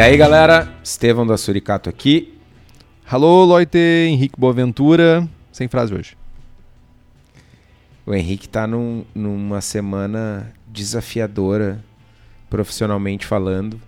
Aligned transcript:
E 0.00 0.02
aí, 0.02 0.16
galera, 0.16 0.66
Estevão 0.82 1.26
da 1.26 1.36
Suricato 1.36 1.90
aqui. 1.90 2.32
Alô, 3.06 3.44
Loite, 3.44 3.76
Henrique 3.76 4.32
Boaventura. 4.40 5.28
Sem 5.52 5.68
frase 5.68 5.92
hoje. 5.92 6.16
O 8.06 8.14
Henrique 8.14 8.48
tá 8.48 8.66
num- 8.66 9.04
numa 9.14 9.60
semana 9.60 10.54
desafiadora, 10.66 11.84
profissionalmente 12.48 13.26
falando. 13.26 13.78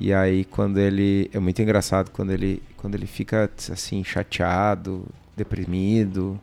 E 0.00 0.12
aí, 0.12 0.44
quando 0.44 0.80
ele. 0.80 1.30
É 1.32 1.38
muito 1.38 1.62
engraçado 1.62 2.10
quando 2.10 2.32
ele, 2.32 2.60
quando 2.76 2.96
ele 2.96 3.06
fica 3.06 3.48
assim, 3.70 4.02
chateado, 4.02 5.06
deprimido. 5.36 6.40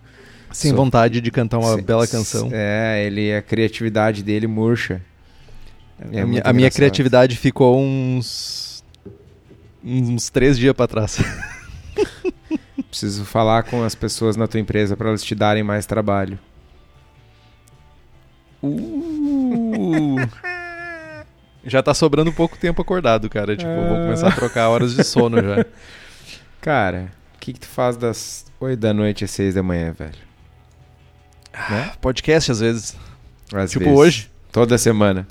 Sem 0.49 0.71
Sou- 0.71 0.77
vontade 0.77 1.19
de 1.19 1.29
cantar 1.29 1.57
uma 1.59 1.75
Se- 1.75 1.81
bela 1.81 2.07
canção. 2.07 2.49
É, 2.53 3.03
ele, 3.05 3.35
a 3.35 3.41
criatividade 3.41 4.23
dele 4.23 4.47
murcha. 4.47 5.01
É 6.09 6.21
a, 6.21 6.25
minha, 6.25 6.41
a 6.45 6.53
minha 6.53 6.71
criatividade 6.71 7.35
ficou 7.35 7.77
uns. 7.77 8.71
Uns 9.83 10.29
três 10.29 10.57
dias 10.57 10.73
pra 10.73 10.87
trás. 10.87 11.17
Preciso 12.89 13.25
falar 13.25 13.63
com 13.63 13.83
as 13.83 13.95
pessoas 13.95 14.35
na 14.37 14.47
tua 14.47 14.59
empresa 14.59 14.95
para 14.95 15.09
elas 15.09 15.23
te 15.23 15.33
darem 15.33 15.63
mais 15.63 15.85
trabalho. 15.85 16.37
Uh. 18.61 20.15
já 21.65 21.83
tá 21.83 21.93
sobrando 21.93 22.31
pouco 22.31 22.57
tempo 22.57 22.81
acordado, 22.81 23.29
cara. 23.29 23.57
Tipo, 23.57 23.69
eu 23.69 23.87
vou 23.89 23.97
começar 23.97 24.29
a 24.29 24.31
trocar 24.31 24.69
horas 24.69 24.95
de 24.95 25.03
sono 25.03 25.41
já. 25.41 25.65
Cara, 26.61 27.11
o 27.35 27.39
que, 27.39 27.51
que 27.51 27.59
tu 27.59 27.67
faz 27.67 27.97
das 27.97 28.45
8 28.57 28.79
da 28.79 28.93
noite 28.93 29.25
às 29.25 29.31
6 29.31 29.55
da 29.55 29.61
manhã, 29.63 29.91
velho? 29.91 30.15
Né? 31.69 31.91
Podcast 31.99 32.51
às 32.53 32.61
vezes. 32.61 32.95
Às 33.53 33.71
tipo 33.71 33.83
vezes. 33.83 33.99
hoje. 33.99 34.31
Toda 34.49 34.77
semana. 34.77 35.27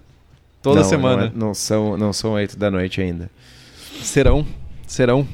Toda 0.60 0.80
Não, 0.80 0.88
semana. 0.88 1.22
Não, 1.22 1.26
é- 1.26 1.32
não 1.34 1.54
são, 1.54 1.96
não 1.96 2.12
são 2.12 2.32
8 2.32 2.58
da 2.58 2.70
noite 2.70 3.00
ainda. 3.00 3.30
Serão. 4.00 4.46
Serão. 4.86 5.26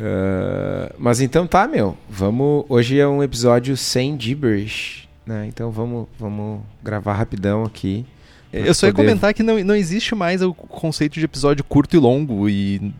Ah, 0.00 0.92
mas 0.98 1.20
então 1.20 1.46
tá, 1.46 1.66
meu. 1.66 1.96
Vamos. 2.08 2.64
Hoje 2.68 2.98
é 2.98 3.06
um 3.06 3.22
episódio 3.22 3.76
sem 3.76 4.18
gibberish, 4.18 5.08
né? 5.26 5.46
Então 5.46 5.70
vamos, 5.70 6.06
vamos 6.18 6.60
gravar 6.82 7.14
rapidão 7.14 7.64
aqui. 7.64 8.04
Eu 8.52 8.74
só 8.74 8.86
ia 8.86 8.92
poder- 8.92 9.06
comentar 9.08 9.32
que 9.32 9.42
não, 9.42 9.62
não 9.64 9.74
existe 9.74 10.14
mais 10.14 10.42
o 10.42 10.52
conceito 10.52 11.14
de 11.14 11.24
episódio 11.24 11.64
curto 11.64 11.96
e 11.96 11.98
longo 11.98 12.48
e 12.48 12.92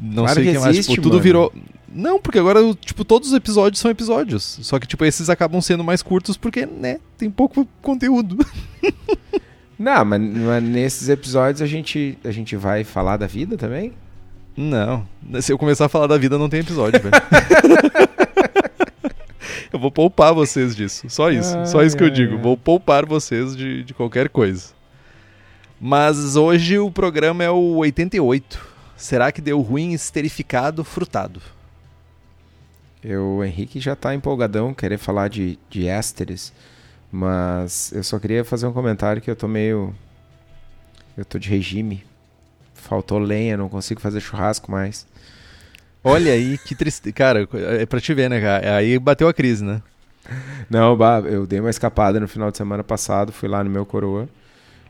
não 0.00 0.24
Claro 0.24 0.34
sei 0.34 0.42
o 0.42 0.46
que 0.46 0.52
que 0.52 0.64
mais. 0.64 0.86
Tipo, 0.86 1.02
tudo 1.02 1.12
mano. 1.14 1.22
virou. 1.22 1.52
Não, 1.94 2.18
porque 2.20 2.38
agora, 2.38 2.60
tipo, 2.80 3.04
todos 3.04 3.28
os 3.28 3.34
episódios 3.34 3.78
são 3.80 3.90
episódios. 3.90 4.58
Só 4.62 4.78
que, 4.78 4.86
tipo, 4.86 5.04
esses 5.04 5.28
acabam 5.28 5.60
sendo 5.60 5.84
mais 5.84 6.02
curtos 6.02 6.38
porque, 6.38 6.64
né, 6.64 6.98
tem 7.18 7.30
pouco 7.30 7.66
conteúdo. 7.82 8.38
Não, 9.78 10.04
mas, 10.04 10.20
mas 10.22 10.62
nesses 10.62 11.08
episódios 11.08 11.60
a 11.60 11.66
gente, 11.66 12.16
a 12.24 12.30
gente 12.30 12.54
vai 12.56 12.84
falar 12.84 13.16
da 13.16 13.26
vida 13.26 13.58
também? 13.58 13.92
Não. 14.62 15.06
Se 15.40 15.52
eu 15.52 15.58
começar 15.58 15.86
a 15.86 15.88
falar 15.88 16.06
da 16.06 16.16
vida, 16.16 16.38
não 16.38 16.48
tem 16.48 16.60
episódio, 16.60 17.00
velho. 17.00 17.14
eu 19.72 19.78
vou 19.78 19.90
poupar 19.90 20.32
vocês 20.32 20.76
disso. 20.76 21.10
Só 21.10 21.30
isso. 21.30 21.54
Só 21.66 21.82
isso 21.82 21.96
que 21.96 22.04
eu 22.04 22.10
digo. 22.10 22.36
ai. 22.36 22.40
Vou 22.40 22.56
poupar 22.56 23.04
vocês 23.04 23.56
de, 23.56 23.82
de 23.82 23.92
qualquer 23.92 24.28
coisa. 24.28 24.68
Mas 25.80 26.36
hoje 26.36 26.78
o 26.78 26.92
programa 26.92 27.42
é 27.42 27.50
o 27.50 27.78
88. 27.78 28.70
Será 28.96 29.32
que 29.32 29.40
deu 29.40 29.60
ruim 29.60 29.92
esterificado 29.92 30.84
frutado? 30.84 31.42
Eu, 33.02 33.38
o 33.38 33.44
Henrique 33.44 33.80
já 33.80 33.96
tá 33.96 34.14
empolgadão, 34.14 34.72
querer 34.72 34.96
falar 34.96 35.26
de, 35.26 35.58
de 35.68 35.88
ésteres, 35.88 36.52
mas 37.10 37.90
eu 37.92 38.04
só 38.04 38.16
queria 38.20 38.44
fazer 38.44 38.68
um 38.68 38.72
comentário 38.72 39.20
que 39.20 39.28
eu 39.28 39.34
tô 39.34 39.48
meio. 39.48 39.92
Eu 41.16 41.24
tô 41.24 41.36
de 41.36 41.48
regime. 41.48 42.04
Faltou 42.82 43.18
lenha, 43.18 43.56
não 43.56 43.68
consigo 43.68 44.00
fazer 44.00 44.20
churrasco 44.20 44.70
mais. 44.70 45.06
Olha 46.04 46.32
aí, 46.32 46.58
que 46.58 46.74
triste. 46.74 47.12
Cara, 47.12 47.48
é 47.80 47.86
pra 47.86 48.00
te 48.00 48.12
ver, 48.12 48.28
né, 48.28 48.40
cara? 48.40 48.76
Aí 48.76 48.98
bateu 48.98 49.28
a 49.28 49.32
crise, 49.32 49.64
né? 49.64 49.80
Não, 50.68 50.96
bah, 50.96 51.20
eu 51.20 51.46
dei 51.46 51.60
uma 51.60 51.70
escapada 51.70 52.18
no 52.20 52.26
final 52.28 52.50
de 52.50 52.56
semana 52.56 52.82
passado, 52.82 53.32
fui 53.32 53.48
lá 53.48 53.62
no 53.62 53.70
meu 53.70 53.86
coroa, 53.86 54.28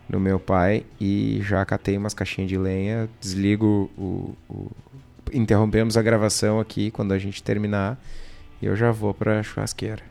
no 0.09 0.19
meu 0.21 0.39
pai, 0.41 0.85
e 1.01 1.41
já 1.43 1.65
catei 1.65 1.97
umas 1.97 2.15
caixinhas 2.15 2.49
de 2.49 2.57
lenha, 2.59 3.09
desligo 3.21 3.91
o. 3.97 4.35
o- 4.49 4.71
Interrompemos 5.35 5.97
a 5.97 6.03
gravação 6.03 6.61
aqui 6.61 6.91
quando 6.91 7.13
a 7.13 7.19
gente 7.19 7.43
terminar, 7.43 7.99
e 8.61 8.67
eu 8.67 8.77
já 8.77 8.91
vou 8.91 9.15
pra 9.15 9.43
churrasqueira. 9.43 10.03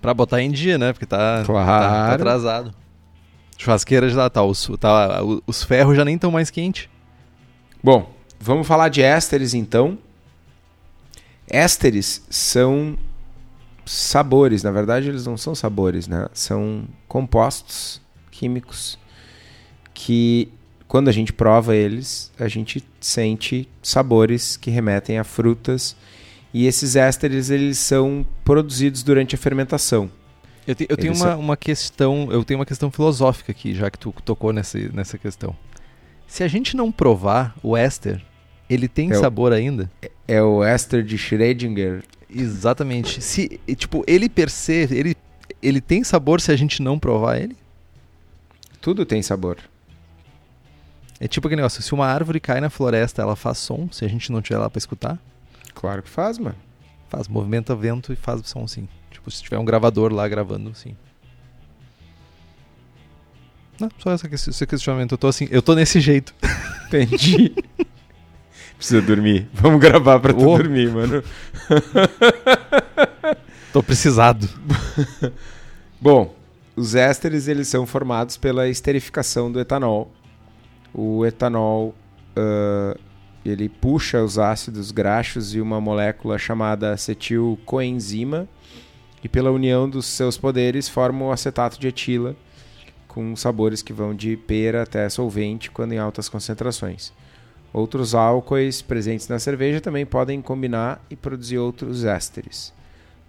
Pra 0.00 0.14
botar 0.14 0.40
em 0.40 0.50
dia, 0.50 0.78
né? 0.78 0.92
Porque 0.92 1.06
tá, 1.06 1.42
Claro. 1.44 1.66
tá, 1.66 2.06
tá 2.08 2.14
atrasado. 2.14 2.74
Churrasqueira 3.60 4.08
já 4.08 4.30
tá, 4.30 4.42
os, 4.42 4.70
tá. 4.80 5.20
Os 5.46 5.62
ferros 5.62 5.94
já 5.94 6.02
nem 6.02 6.14
estão 6.14 6.30
mais 6.30 6.48
quentes. 6.48 6.88
Bom, 7.84 8.10
vamos 8.40 8.66
falar 8.66 8.88
de 8.88 9.02
ésteres 9.02 9.52
então. 9.52 9.98
Ésteres 11.46 12.24
são 12.30 12.96
sabores, 13.84 14.62
na 14.62 14.70
verdade 14.70 15.10
eles 15.10 15.26
não 15.26 15.36
são 15.36 15.54
sabores, 15.54 16.08
né? 16.08 16.26
São 16.32 16.84
compostos 17.06 18.00
químicos 18.30 18.98
que 19.92 20.48
quando 20.88 21.08
a 21.08 21.12
gente 21.12 21.30
prova 21.30 21.76
eles, 21.76 22.32
a 22.40 22.48
gente 22.48 22.82
sente 22.98 23.68
sabores 23.82 24.56
que 24.56 24.70
remetem 24.70 25.18
a 25.18 25.24
frutas 25.24 25.94
e 26.54 26.66
esses 26.66 26.96
ésteres 26.96 27.50
eles 27.50 27.76
são 27.76 28.24
produzidos 28.42 29.02
durante 29.02 29.34
a 29.34 29.38
fermentação. 29.38 30.10
Eu, 30.70 30.74
te- 30.74 30.86
eu 30.88 30.96
tenho 30.96 31.14
uma, 31.14 31.36
uma 31.36 31.56
questão, 31.56 32.28
eu 32.30 32.44
tenho 32.44 32.58
uma 32.60 32.66
questão 32.66 32.90
filosófica 32.90 33.50
aqui, 33.52 33.74
já 33.74 33.90
que 33.90 33.98
tu 33.98 34.14
tocou 34.24 34.52
nessa, 34.52 34.78
nessa 34.92 35.18
questão. 35.18 35.56
Se 36.26 36.44
a 36.44 36.48
gente 36.48 36.76
não 36.76 36.92
provar 36.92 37.54
o 37.62 37.76
éster, 37.76 38.22
ele 38.68 38.86
tem 38.86 39.10
É 39.10 39.16
o- 39.16 39.20
sabor 39.20 39.52
ainda? 39.52 39.90
É 40.28 40.40
o 40.42 40.62
éster 40.62 41.02
de 41.02 41.16
Schrödinger. 41.18 42.04
Exatamente. 42.32 43.20
Se, 43.20 43.60
tipo, 43.76 44.04
ele 44.06 44.28
per 44.28 44.48
se, 44.48 44.86
ele, 44.92 45.16
ele 45.60 45.80
tem 45.80 46.04
sabor 46.04 46.40
se 46.40 46.52
a 46.52 46.56
gente 46.56 46.80
não 46.80 46.98
provar 46.98 47.38
ele? 47.40 47.56
Tudo 48.80 49.04
tem 49.04 49.20
sabor. 49.22 49.58
É 51.18 51.26
tipo 51.28 51.46
aquele 51.48 51.60
negócio, 51.60 51.82
se 51.82 51.92
uma 51.92 52.06
árvore 52.06 52.38
cai 52.40 52.60
na 52.60 52.70
floresta, 52.70 53.20
ela 53.20 53.36
faz 53.36 53.58
som, 53.58 53.88
se 53.92 54.04
a 54.04 54.08
gente 54.08 54.30
não 54.32 54.38
estiver 54.38 54.58
lá 54.58 54.70
pra 54.70 54.78
escutar? 54.78 55.18
Claro 55.74 56.02
que 56.02 56.08
faz, 56.08 56.38
mano. 56.38 56.56
Faz, 57.08 57.26
movimenta 57.28 57.74
vento 57.74 58.12
e 58.12 58.16
faz 58.16 58.40
som 58.46 58.66
sim. 58.66 58.88
Tipo, 59.20 59.30
se 59.30 59.42
tiver 59.42 59.58
um 59.58 59.64
gravador 59.64 60.12
lá 60.12 60.26
gravando, 60.26 60.74
sim. 60.74 60.96
Não, 63.78 63.90
só 63.98 64.12
essa, 64.12 64.26
esse 64.32 64.66
questionamento. 64.66 65.12
Eu 65.12 65.18
tô 65.18 65.28
assim, 65.28 65.46
eu 65.50 65.60
tô 65.60 65.74
nesse 65.74 66.00
jeito. 66.00 66.34
Entendi. 66.88 67.54
Precisa 68.76 69.02
dormir. 69.02 69.46
Vamos 69.52 69.78
gravar 69.78 70.18
pra 70.20 70.32
tu 70.32 70.48
Ô. 70.48 70.56
dormir, 70.56 70.90
mano. 70.90 71.22
Tô 73.72 73.82
precisado. 73.82 74.48
Bom, 76.00 76.34
os 76.74 76.94
ésteres 76.94 77.46
eles 77.46 77.68
são 77.68 77.86
formados 77.86 78.38
pela 78.38 78.68
esterificação 78.68 79.52
do 79.52 79.60
etanol. 79.60 80.10
O 80.94 81.24
etanol 81.26 81.94
ah, 82.34 82.96
ele 83.44 83.68
puxa 83.68 84.22
os 84.22 84.38
ácidos 84.38 84.90
graxos 84.90 85.54
e 85.54 85.60
uma 85.60 85.80
molécula 85.80 86.38
chamada 86.38 86.92
acetilcoenzima 86.92 88.48
e 89.22 89.28
pela 89.28 89.50
união 89.50 89.88
dos 89.88 90.06
seus 90.06 90.36
poderes 90.38 90.88
forma 90.88 91.26
o 91.26 91.32
acetato 91.32 91.78
de 91.78 91.88
etila 91.88 92.34
com 93.10 93.34
sabores 93.34 93.82
que 93.82 93.92
vão 93.92 94.14
de 94.14 94.36
pera 94.36 94.82
até 94.82 95.08
solvente 95.08 95.70
quando 95.70 95.92
em 95.92 95.98
altas 95.98 96.28
concentrações. 96.28 97.12
Outros 97.72 98.14
álcoois 98.14 98.82
presentes 98.82 99.28
na 99.28 99.38
cerveja 99.38 99.80
também 99.80 100.06
podem 100.06 100.40
combinar 100.40 101.04
e 101.10 101.16
produzir 101.16 101.58
outros 101.58 102.04
ésteres. 102.04 102.72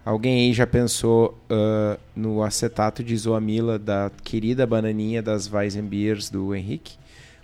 Alguém 0.04 0.46
aí 0.46 0.52
já 0.52 0.66
pensou 0.66 1.38
ah, 1.50 1.98
no 2.14 2.42
acetato 2.42 3.04
de 3.04 3.14
isoamila 3.14 3.78
da 3.78 4.10
querida 4.22 4.66
bananinha 4.66 5.22
das 5.22 5.52
Weizenbiers 5.52 6.30
do 6.30 6.54
Henrique? 6.54 6.96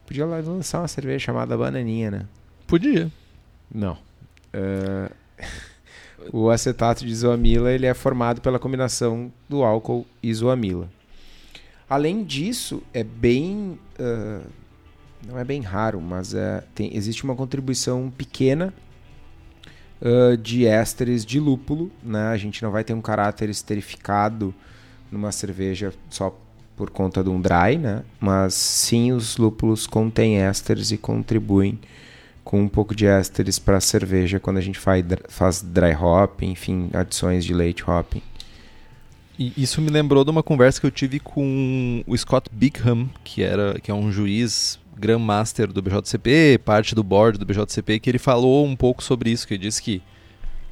Podia 0.06 0.24
lançar 0.24 0.80
uma 0.80 0.88
cerveja 0.88 1.26
chamada 1.26 1.56
bananinha, 1.56 2.10
né? 2.10 2.26
Podia. 2.66 3.10
Não. 3.72 3.98
Ah, 4.52 5.10
o 6.32 6.50
acetato 6.50 7.04
de 7.04 7.12
isoamila 7.12 7.72
ele 7.72 7.86
é 7.86 7.94
formado 7.94 8.40
pela 8.40 8.58
combinação 8.58 9.32
do 9.48 9.62
álcool 9.62 10.06
isoamila. 10.22 10.88
Além 11.88 12.22
disso, 12.22 12.82
é 12.92 13.02
bem. 13.02 13.78
ah, 13.98 14.42
não 15.26 15.36
é 15.38 15.44
bem 15.44 15.60
raro, 15.60 16.00
mas 16.00 16.32
é, 16.32 16.62
tem, 16.74 16.96
existe 16.96 17.24
uma 17.24 17.34
contribuição 17.34 18.12
pequena 18.16 18.72
ah, 20.00 20.36
de 20.36 20.66
ésteres 20.66 21.24
de 21.24 21.40
lúpulo. 21.40 21.90
Né? 22.02 22.28
A 22.28 22.36
gente 22.36 22.62
não 22.62 22.70
vai 22.70 22.84
ter 22.84 22.94
um 22.94 23.00
caráter 23.00 23.48
esterificado 23.48 24.54
numa 25.10 25.32
cerveja 25.32 25.92
só 26.10 26.36
por 26.76 26.90
conta 26.90 27.24
de 27.24 27.30
um 27.30 27.40
dry, 27.40 27.76
né? 27.78 28.04
mas 28.20 28.54
sim 28.54 29.10
os 29.12 29.36
lúpulos 29.36 29.86
contêm 29.86 30.38
ésteres 30.38 30.92
e 30.92 30.98
contribuem 30.98 31.78
com 32.48 32.62
um 32.62 32.68
pouco 32.68 32.94
de 32.94 33.04
ésteres 33.04 33.58
para 33.58 33.78
cerveja 33.78 34.40
quando 34.40 34.56
a 34.56 34.62
gente 34.62 34.78
faz, 34.78 35.04
faz 35.28 35.60
dry 35.60 35.94
hop, 35.94 36.42
enfim, 36.42 36.88
adições 36.94 37.44
de 37.44 37.52
late 37.52 37.84
hopping. 37.86 38.22
E 39.38 39.52
isso 39.54 39.82
me 39.82 39.90
lembrou 39.90 40.24
de 40.24 40.30
uma 40.30 40.42
conversa 40.42 40.80
que 40.80 40.86
eu 40.86 40.90
tive 40.90 41.20
com 41.20 42.02
o 42.06 42.16
Scott 42.16 42.48
Bigham, 42.50 43.10
que, 43.22 43.42
era, 43.42 43.78
que 43.78 43.90
é 43.90 43.94
um 43.94 44.10
juiz 44.10 44.80
Grandmaster 44.96 45.70
do 45.70 45.82
BJCP, 45.82 46.58
parte 46.64 46.94
do 46.94 47.02
board 47.04 47.38
do 47.38 47.44
BJCP, 47.44 48.00
que 48.00 48.08
ele 48.08 48.18
falou 48.18 48.64
um 48.64 48.74
pouco 48.74 49.02
sobre 49.02 49.28
isso, 49.28 49.46
que 49.46 49.52
ele 49.52 49.64
disse 49.64 49.82
que 49.82 50.00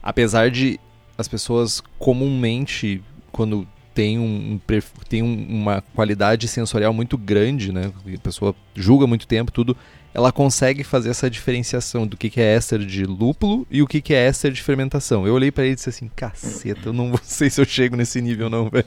apesar 0.03 0.51
de 0.51 0.81
as 1.19 1.29
pessoas 1.29 1.83
comumente, 1.99 3.03
quando 3.31 3.69
tem, 3.97 4.19
um, 4.19 4.61
tem 5.09 5.23
uma 5.23 5.83
qualidade 5.95 6.47
sensorial 6.47 6.93
muito 6.93 7.17
grande, 7.17 7.73
né? 7.73 7.91
A 8.15 8.19
pessoa 8.19 8.55
julga 8.75 9.07
muito 9.07 9.27
tempo, 9.27 9.51
tudo. 9.51 9.75
Ela 10.13 10.31
consegue 10.31 10.85
fazer 10.85 11.09
essa 11.09 11.31
diferenciação 11.31 12.07
do 12.07 12.15
que, 12.15 12.29
que 12.29 12.39
é 12.39 12.55
éster 12.55 12.81
de 12.81 13.07
lúpulo 13.07 13.67
e 13.71 13.81
o 13.81 13.87
que, 13.87 14.03
que 14.03 14.13
é 14.13 14.27
éster 14.27 14.53
de 14.53 14.63
fermentação. 14.63 15.27
Eu 15.27 15.33
olhei 15.33 15.51
para 15.51 15.65
ele 15.65 15.73
e 15.73 15.77
disse 15.77 15.89
assim: 15.89 16.11
caceta, 16.15 16.91
eu 16.91 16.93
não 16.93 17.19
sei 17.25 17.49
se 17.49 17.59
eu 17.59 17.65
chego 17.65 17.97
nesse 17.97 18.21
nível, 18.21 18.51
não, 18.51 18.69
velho. 18.69 18.85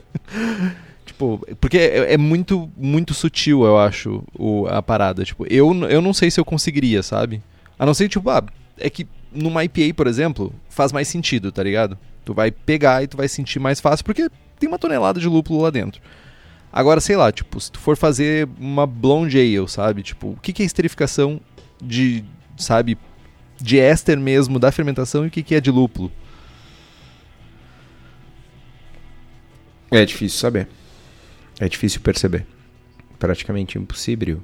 tipo, 1.04 1.44
porque 1.60 1.78
é, 1.78 2.14
é, 2.14 2.16
muito, 2.16 2.70
muito 2.76 3.12
sutil, 3.12 3.64
eu 3.64 3.76
acho, 3.76 4.22
o, 4.32 4.68
a 4.68 4.80
parada. 4.80 5.24
Tipo, 5.24 5.44
eu, 5.50 5.74
eu 5.88 6.00
não 6.00 6.14
sei 6.14 6.30
se 6.30 6.38
eu 6.38 6.44
conseguiria, 6.44 7.02
sabe? 7.02 7.42
A 7.76 7.84
não 7.84 7.94
ser, 7.94 8.08
tipo, 8.08 8.30
ah, 8.30 8.44
é 8.78 8.88
que 8.88 9.08
numa 9.32 9.64
IPA, 9.64 9.92
por 9.96 10.06
exemplo, 10.06 10.54
faz 10.68 10.92
mais 10.92 11.08
sentido, 11.08 11.50
tá 11.50 11.64
ligado? 11.64 11.98
Tu 12.24 12.32
vai 12.32 12.52
pegar 12.52 13.02
e 13.02 13.08
tu 13.08 13.16
vai 13.16 13.26
sentir 13.26 13.58
mais 13.58 13.80
fácil, 13.80 14.04
porque 14.04 14.30
tem 14.60 14.68
uma 14.68 14.78
tonelada 14.78 15.18
de 15.18 15.26
lúpulo 15.26 15.62
lá 15.62 15.70
dentro. 15.70 16.00
Agora, 16.72 17.00
sei 17.00 17.16
lá, 17.16 17.32
tipo, 17.32 17.58
se 17.58 17.72
tu 17.72 17.80
for 17.80 17.96
fazer 17.96 18.48
uma 18.58 18.86
blonde 18.86 19.38
ale, 19.38 19.68
sabe? 19.68 20.02
Tipo, 20.02 20.28
o 20.28 20.36
que, 20.40 20.52
que 20.52 20.62
é 20.62 20.66
esterificação 20.66 21.40
de, 21.82 22.22
sabe, 22.56 22.96
de 23.60 23.78
éster 23.80 24.20
mesmo 24.20 24.58
da 24.58 24.70
fermentação 24.70 25.24
e 25.24 25.28
o 25.28 25.30
que, 25.30 25.42
que 25.42 25.54
é 25.54 25.60
de 25.60 25.70
lúpulo? 25.70 26.12
É 29.90 30.04
difícil 30.04 30.38
saber. 30.38 30.68
É 31.58 31.68
difícil 31.68 32.00
perceber. 32.00 32.46
Praticamente 33.18 33.76
impossível. 33.76 34.40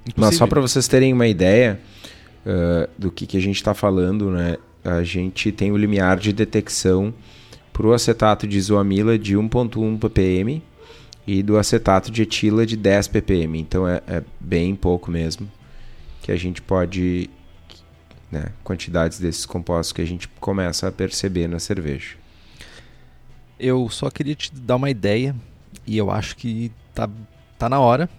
impossível. 0.00 0.14
Mas 0.16 0.36
só 0.36 0.46
para 0.46 0.60
vocês 0.60 0.86
terem 0.86 1.14
uma 1.14 1.26
ideia 1.26 1.80
uh, 2.44 2.90
do 2.98 3.10
que, 3.10 3.26
que 3.26 3.38
a 3.38 3.40
gente 3.40 3.56
está 3.56 3.72
falando, 3.72 4.30
né? 4.30 4.58
A 4.84 5.02
gente 5.02 5.50
tem 5.50 5.72
o 5.72 5.76
limiar 5.76 6.18
de 6.18 6.32
detecção 6.32 7.14
para 7.78 7.86
o 7.86 7.92
acetato 7.92 8.44
de 8.44 8.58
isoamila 8.58 9.16
de 9.16 9.36
1.1 9.36 10.00
ppm 10.00 10.60
e 11.24 11.44
do 11.44 11.56
acetato 11.56 12.10
de 12.10 12.22
etila 12.22 12.66
de 12.66 12.76
10 12.76 13.06
ppm. 13.06 13.56
Então 13.56 13.86
é, 13.86 14.02
é 14.08 14.24
bem 14.40 14.74
pouco 14.74 15.12
mesmo 15.12 15.48
que 16.20 16.32
a 16.32 16.36
gente 16.36 16.60
pode, 16.60 17.30
né, 18.32 18.46
quantidades 18.64 19.20
desses 19.20 19.46
compostos 19.46 19.92
que 19.92 20.02
a 20.02 20.04
gente 20.04 20.26
começa 20.40 20.88
a 20.88 20.92
perceber 20.92 21.46
na 21.46 21.60
cerveja. 21.60 22.16
Eu 23.60 23.88
só 23.88 24.10
queria 24.10 24.34
te 24.34 24.52
dar 24.52 24.74
uma 24.74 24.90
ideia 24.90 25.32
e 25.86 25.96
eu 25.96 26.10
acho 26.10 26.34
que 26.34 26.72
tá, 26.92 27.08
tá 27.56 27.68
na 27.68 27.78
hora 27.78 28.10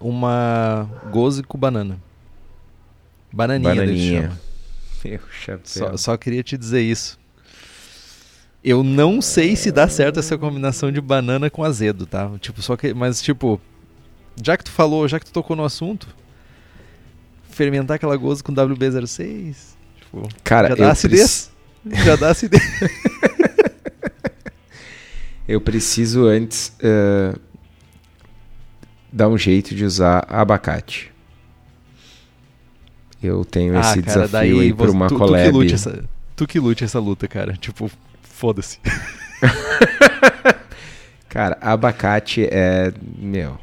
uma 0.00 0.88
goze 1.10 1.42
com 1.42 1.58
banana. 1.58 2.00
Bananinha, 3.32 3.74
Bananinha. 3.74 4.40
Meu 5.04 5.20
chapéu. 5.32 5.60
Só, 5.64 5.96
só 5.96 6.16
queria 6.16 6.44
te 6.44 6.56
dizer 6.56 6.82
isso. 6.82 7.19
Eu 8.62 8.82
não 8.82 9.22
sei 9.22 9.56
se 9.56 9.72
dá 9.72 9.88
certo 9.88 10.18
essa 10.18 10.36
combinação 10.36 10.92
de 10.92 11.00
banana 11.00 11.48
com 11.48 11.64
azedo, 11.64 12.04
tá? 12.04 12.30
Tipo, 12.40 12.60
só 12.60 12.76
que. 12.76 12.92
Mas, 12.92 13.22
tipo, 13.22 13.60
já 14.42 14.56
que 14.56 14.64
tu 14.64 14.70
falou, 14.70 15.08
já 15.08 15.18
que 15.18 15.26
tu 15.26 15.32
tocou 15.32 15.56
no 15.56 15.64
assunto, 15.64 16.08
fermentar 17.48 17.96
aquela 17.96 18.16
goza 18.16 18.42
com 18.42 18.52
WB06. 18.52 19.56
Tipo, 19.98 20.28
Cara, 20.44 20.68
já 20.68 20.74
dá 20.74 20.90
acidez. 20.90 21.20
Preci... 21.20 21.50
Já 22.04 22.14
dá 22.14 22.28
acidez. 22.28 22.62
eu 25.48 25.62
preciso 25.62 26.26
antes 26.26 26.76
uh, 26.82 27.40
dar 29.10 29.28
um 29.28 29.38
jeito 29.38 29.74
de 29.74 29.86
usar 29.86 30.26
abacate. 30.28 31.10
Eu 33.22 33.46
tenho 33.46 33.76
ah, 33.76 33.80
esse 33.80 34.02
cara, 34.02 34.26
desafio 34.26 34.60
aí 34.60 34.74
por 34.74 34.90
uma 34.90 35.08
tu, 35.08 35.16
collab. 35.16 35.44
Tu 35.44 35.50
que, 35.50 35.56
lute 35.56 35.74
essa, 35.74 36.04
tu 36.36 36.46
que 36.46 36.60
lute 36.60 36.84
essa 36.84 36.98
luta, 36.98 37.26
cara. 37.26 37.54
Tipo, 37.54 37.90
Foda-se. 38.40 38.78
Cara, 41.28 41.58
abacate 41.60 42.48
é. 42.50 42.90
Meu. 43.18 43.58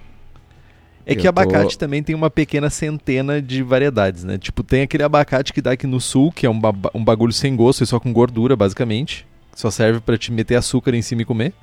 É 1.03 1.15
que 1.15 1.27
abacate 1.27 1.75
tô... 1.75 1.79
também 1.79 2.03
tem 2.03 2.15
uma 2.15 2.29
pequena 2.29 2.69
centena 2.69 3.41
de 3.41 3.63
variedades, 3.63 4.24
né? 4.24 4.38
Tipo, 4.38 4.62
tem 4.62 4.83
aquele 4.83 5.01
abacate 5.01 5.51
que 5.51 5.63
dá 5.63 5.71
aqui 5.71 5.88
no 5.88 6.00
sul, 6.00 6.31
que 6.31 6.45
é 6.45 6.50
um, 6.50 6.59
ba 6.59 6.71
um 6.94 7.03
bagulho 7.03 7.33
sem 7.33 7.56
gosto 7.56 7.83
e 7.83 7.88
só 7.88 8.00
com 8.00 8.13
gordura, 8.13 8.56
basicamente. 8.56 9.25
Só 9.56 9.71
serve 9.71 10.00
para 10.00 10.15
te 10.15 10.31
meter 10.31 10.53
açúcar 10.53 10.94
em 10.94 11.01
cima 11.01 11.23
e 11.23 11.25
comer. 11.25 11.53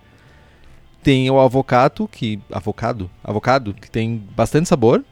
Tem 1.00 1.31
o 1.31 1.38
avocado, 1.38 2.08
que. 2.08 2.40
Avocado? 2.50 3.08
Avocado, 3.22 3.75
que 3.75 3.88
tem 3.88 4.20
bastante 4.34 4.69
sabor. 4.69 5.05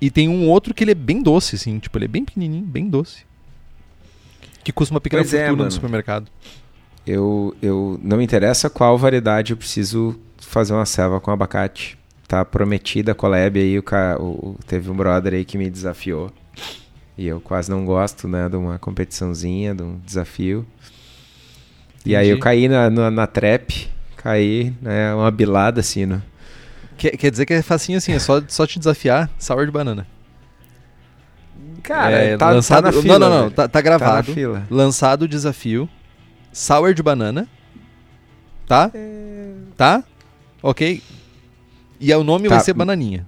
E 0.00 0.10
tem 0.10 0.28
um 0.28 0.48
outro 0.50 0.74
que 0.74 0.82
ele 0.82 0.90
é 0.90 0.96
bem 0.96 1.22
doce, 1.22 1.54
assim. 1.54 1.78
Tipo, 1.78 1.96
ele 1.96 2.06
é 2.06 2.08
bem 2.08 2.24
pequenininho, 2.24 2.66
bem 2.66 2.90
doce. 2.90 3.24
Que 4.64 4.72
custa 4.72 4.92
uma 4.92 5.00
pequena 5.00 5.22
pois 5.22 5.32
é, 5.32 5.46
fortuna 5.46 5.62
é, 5.62 5.66
no 5.66 5.70
supermercado 5.70 6.28
eu, 7.06 7.54
eu 7.60 8.00
não 8.02 8.16
me 8.16 8.24
interessa 8.24 8.70
qual 8.70 8.96
variedade 8.96 9.52
eu 9.52 9.56
preciso 9.56 10.18
fazer 10.38 10.72
uma 10.72 10.86
selva 10.86 11.20
com 11.20 11.30
abacate. 11.30 11.98
Tá 12.26 12.44
prometida 12.44 13.12
a 13.12 13.14
collab 13.14 13.60
aí, 13.60 13.78
o, 13.78 13.82
o, 14.18 14.58
teve 14.66 14.90
um 14.90 14.94
brother 14.94 15.34
aí 15.34 15.44
que 15.44 15.58
me 15.58 15.68
desafiou. 15.68 16.32
E 17.16 17.26
eu 17.26 17.40
quase 17.40 17.70
não 17.70 17.84
gosto, 17.84 18.26
né, 18.26 18.48
de 18.48 18.56
uma 18.56 18.78
competiçãozinha, 18.78 19.74
de 19.74 19.82
um 19.82 20.00
desafio. 20.04 20.66
Entendi. 22.00 22.10
E 22.10 22.16
aí 22.16 22.28
eu 22.28 22.38
caí 22.38 22.66
na, 22.66 22.88
na, 22.88 23.10
na 23.10 23.26
trap, 23.26 23.88
caí, 24.16 24.74
né, 24.80 25.14
uma 25.14 25.30
bilada 25.30 25.80
assim, 25.80 26.06
né? 26.06 26.22
Quer, 26.96 27.16
quer 27.16 27.30
dizer 27.30 27.44
que 27.44 27.52
é 27.52 27.62
facinho 27.62 27.98
assim, 27.98 28.12
é 28.12 28.18
só, 28.18 28.42
só 28.48 28.66
te 28.66 28.78
desafiar, 28.78 29.30
sour 29.38 29.66
de 29.66 29.70
banana. 29.70 30.06
Cara, 31.82 32.16
é, 32.16 32.36
tá, 32.36 32.46
tá 32.46 32.52
lançado, 32.52 32.84
tá 32.84 32.92
na 32.92 33.02
fila. 33.02 33.18
Não, 33.18 33.28
não, 33.28 33.42
não, 33.42 33.50
tá, 33.50 33.68
tá 33.68 33.80
gravado. 33.80 34.34
Tá 34.34 34.62
lançado 34.70 35.22
o 35.22 35.28
desafio 35.28 35.88
sour 36.54 36.94
de 36.94 37.02
banana. 37.02 37.46
Tá? 38.66 38.90
É... 38.94 39.52
Tá? 39.76 40.02
Ok. 40.62 41.02
E 42.00 42.14
o 42.14 42.24
nome 42.24 42.48
tá. 42.48 42.54
vai 42.54 42.64
ser 42.64 42.72
bananinha. 42.72 43.26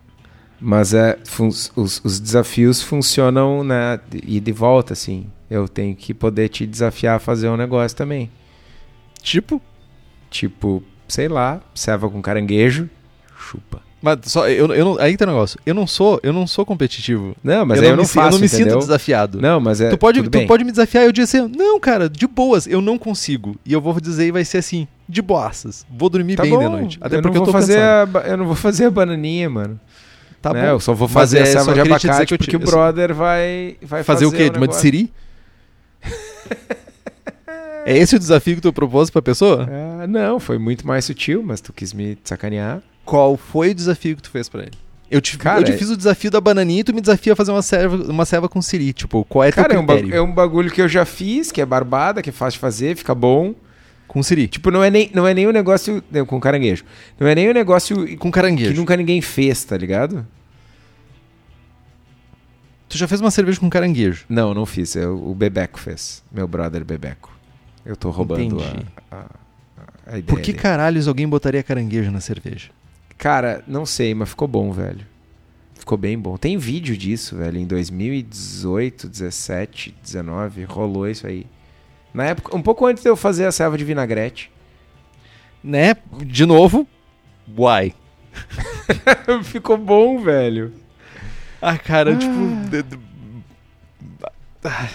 Mas 0.59 0.95
é, 0.95 1.19
os, 1.77 2.01
os 2.03 2.19
desafios 2.19 2.83
funcionam 2.83 3.63
né, 3.63 4.01
e 4.11 4.41
de 4.41 4.53
volta, 4.53 4.95
assim. 4.95 5.27
Eu 5.51 5.69
tenho 5.69 5.95
que 5.95 6.15
poder 6.15 6.49
te 6.49 6.67
desafiar 6.67 7.17
a 7.17 7.21
fazer 7.21 7.49
um 7.49 7.57
negócio 7.57 7.97
também. 7.97 8.31
Tipo? 9.21 9.61
Tipo, 10.31 10.83
sei 11.07 11.29
lá, 11.29 11.61
serva 11.75 12.09
com 12.09 12.23
caranguejo, 12.23 12.89
chupa. 13.39 13.83
Mas 14.03 14.19
só, 14.25 14.49
eu, 14.49 14.73
eu 14.75 14.85
não, 14.85 14.99
aí 14.99 15.17
tem 15.17 15.27
um 15.27 15.31
negócio. 15.31 15.59
Eu 15.65 15.75
não 15.75 15.87
sou, 15.87 16.21
eu 16.23 16.33
não 16.33 16.47
sou 16.47 16.67
competitivo. 16.67 17.35
Não, 17.43 17.65
mas 17.65 17.79
eu, 17.79 17.85
não, 17.85 17.91
eu 17.91 17.97
não 17.97 18.03
me, 18.03 18.09
faço, 18.09 18.29
Eu 18.29 18.33
não 18.33 18.39
me 18.41 18.49
sinto 18.49 18.79
desafiado. 18.79 19.41
Não, 19.41 19.59
mas 19.59 19.81
é. 19.81 19.89
Tu 19.89 19.99
pode, 19.99 20.23
tu 20.29 20.47
pode 20.47 20.65
me 20.65 20.71
desafiar 20.71 21.05
e 21.05 21.07
eu 21.07 21.13
dizer 21.13 21.39
assim, 21.39 21.53
não, 21.57 21.81
cara, 21.81 22.09
de 22.09 22.27
boas, 22.27 22.67
eu 22.67 22.81
não 22.81 22.99
consigo. 22.99 23.57
E 23.65 23.73
eu 23.73 23.81
vou 23.81 23.99
dizer 23.99 24.27
e 24.27 24.31
vai 24.31 24.45
ser 24.45 24.59
assim, 24.59 24.87
de 25.09 25.23
boaças. 25.23 25.87
Vou 25.91 26.11
dormir 26.11 26.37
tá 26.37 26.43
bem 26.43 26.53
bom. 26.53 26.59
de 26.59 26.69
noite. 26.69 26.99
Até 27.01 27.17
eu 27.17 27.23
porque 27.23 27.39
eu 27.39 27.43
tô 27.43 27.53
fazer 27.53 27.79
a, 27.79 28.07
Eu 28.27 28.37
não 28.37 28.47
vou 28.47 28.55
fazer 28.55 28.85
a 28.85 28.91
bananinha, 28.91 29.49
mano. 29.49 29.81
Tá 30.43 30.53
né? 30.53 30.63
bom. 30.63 30.69
Eu 30.69 30.81
só 30.81 30.93
vou 30.93 31.09
fazer 31.09 31.41
mas 31.41 31.49
a 31.49 31.53
selva 31.53 31.71
é, 31.73 31.75
de 31.75 31.81
abacate 31.81 32.27
te, 32.27 32.39
porque 32.39 32.57
o 32.57 32.61
brother 32.61 33.15
vai, 33.15 33.77
vai 33.83 34.05
fazer, 34.05 34.25
fazer 34.25 34.27
o 34.27 34.33
quê? 34.33 34.51
De 34.51 34.59
uma 34.59 34.69
de 34.69 34.77
siri? 34.77 35.13
é 37.87 37.97
esse 37.97 38.15
o 38.15 38.19
desafio 38.19 38.57
que 38.57 38.61
tu 38.61 38.73
propôs 38.73 39.11
pra 39.11 39.23
pessoa? 39.23 39.67
Ah, 39.69 40.07
não, 40.09 40.39
foi 40.39 40.59
muito 40.59 40.87
mais 40.87 41.05
sutil, 41.07 41.43
mas 41.43 41.61
tu 41.61 41.73
quis 41.73 41.93
me 41.93 42.19
sacanear. 42.23 42.83
Qual 43.07 43.37
foi 43.37 43.71
o 43.71 43.75
desafio 43.75 44.17
que 44.17 44.23
tu 44.23 44.31
fez 44.31 44.49
para 44.49 44.63
ele? 44.65 44.73
Eu 45.09 45.21
te, 45.21 45.39
cara, 45.39 45.61
eu 45.61 45.65
te 45.65 45.73
é... 45.73 45.77
fiz 45.77 45.89
o 45.89 45.97
desafio 45.97 46.31
da 46.31 46.41
bananinha 46.41 46.81
e 46.81 46.85
tu 46.85 46.93
me 46.93 47.01
desafia 47.01 47.33
a 47.33 47.37
fazer 47.37 47.53
uma 47.53 47.63
serva, 47.63 47.97
uma 48.11 48.25
serva 48.27 48.49
com 48.49 48.61
siri. 48.61 48.93
Tipo, 48.93 49.25
qual 49.25 49.45
é 49.45 49.53
cara, 49.53 49.69
teu 49.69 49.79
critério? 49.79 50.13
É 50.13 50.21
um, 50.21 50.27
é 50.27 50.29
um 50.29 50.35
bagulho 50.35 50.71
que 50.71 50.83
eu 50.83 50.89
já 50.89 51.05
fiz, 51.05 51.53
que 51.53 51.61
é 51.61 51.65
barbada, 51.65 52.21
que 52.21 52.31
é 52.31 52.33
fácil 52.33 52.59
de 52.59 52.61
fazer, 52.61 52.97
fica 52.97 53.15
bom. 53.15 53.55
Com 54.09 54.23
siri. 54.23 54.49
Tipo, 54.49 54.71
não 54.71 54.83
é 54.83 54.91
nem, 54.91 55.11
não 55.15 55.27
é 55.27 55.33
nem 55.33 55.47
um 55.47 55.53
negócio... 55.53 56.03
Não, 56.11 56.27
com 56.27 56.41
caranguejo. 56.41 56.85
Não 57.19 57.27
é 57.27 57.35
nem 57.35 57.49
um 57.49 57.53
negócio... 57.53 58.19
Com 58.19 58.31
caranguejo. 58.31 58.73
Que 58.73 58.77
nunca 58.77 58.97
ninguém 58.97 59.21
fez, 59.21 59.65
tá 59.65 59.77
ligado? 59.77 60.27
Tu 62.89 62.97
já 62.97 63.09
fez 63.09 63.21
uma 63.21 63.31
cerveja 63.31 63.59
com 63.59 63.69
caranguejo? 63.69 64.25
Não, 64.29 64.55
não 64.55 64.65
fiz. 64.65 64.95
Eu, 64.95 65.17
o 65.17 65.35
Bebeco 65.35 65.79
fez. 65.79 66.23
Meu 66.31 66.47
brother 66.47 66.85
Bebeco. 66.85 67.37
Eu 67.85 67.97
tô 67.97 68.11
roubando 68.11 68.59
a, 68.61 69.17
a, 69.17 69.27
a, 70.07 70.19
ideia 70.19 70.25
Por 70.25 70.41
que 70.41 70.53
dele. 70.53 70.63
caralhos 70.63 71.07
alguém 71.07 71.29
botaria 71.29 71.63
caranguejo 71.63 72.11
na 72.11 72.21
cerveja? 72.21 72.71
Cara, 73.19 73.63
não 73.67 73.87
sei, 73.87 74.15
mas 74.15 74.29
ficou 74.29 74.47
bom, 74.47 74.73
velho. 74.73 75.07
Ficou 75.75 75.97
bem 75.97 76.19
bom. 76.19 76.37
Tem 76.37 76.59
vídeo 76.59 76.97
disso, 76.97 77.37
velho. 77.37 77.59
Em 77.59 77.67
2018, 77.67 79.09
17, 79.09 79.95
19, 80.03 80.65
rolou 80.65 81.09
isso 81.09 81.27
aí. 81.27 81.47
Na 82.13 82.25
época, 82.25 82.57
um 82.57 82.63
pouco 82.63 82.87
antes 82.87 83.03
de 83.03 83.09
eu 83.09 83.17
fazer 83.17 83.47
a 83.47 83.53
selva 83.53 83.79
de 83.79 83.85
vinagrete. 83.85 84.51
Né? 85.63 85.97
De 86.25 86.47
novo, 86.47 86.87
why? 87.57 87.95
ficou 89.45 89.77
bom, 89.77 90.19
velho. 90.19 90.73
Ah, 91.61 91.79
cara, 91.79 92.13
ah. 92.13 92.17
tipo. 92.17 92.97
Ah, 94.65 94.89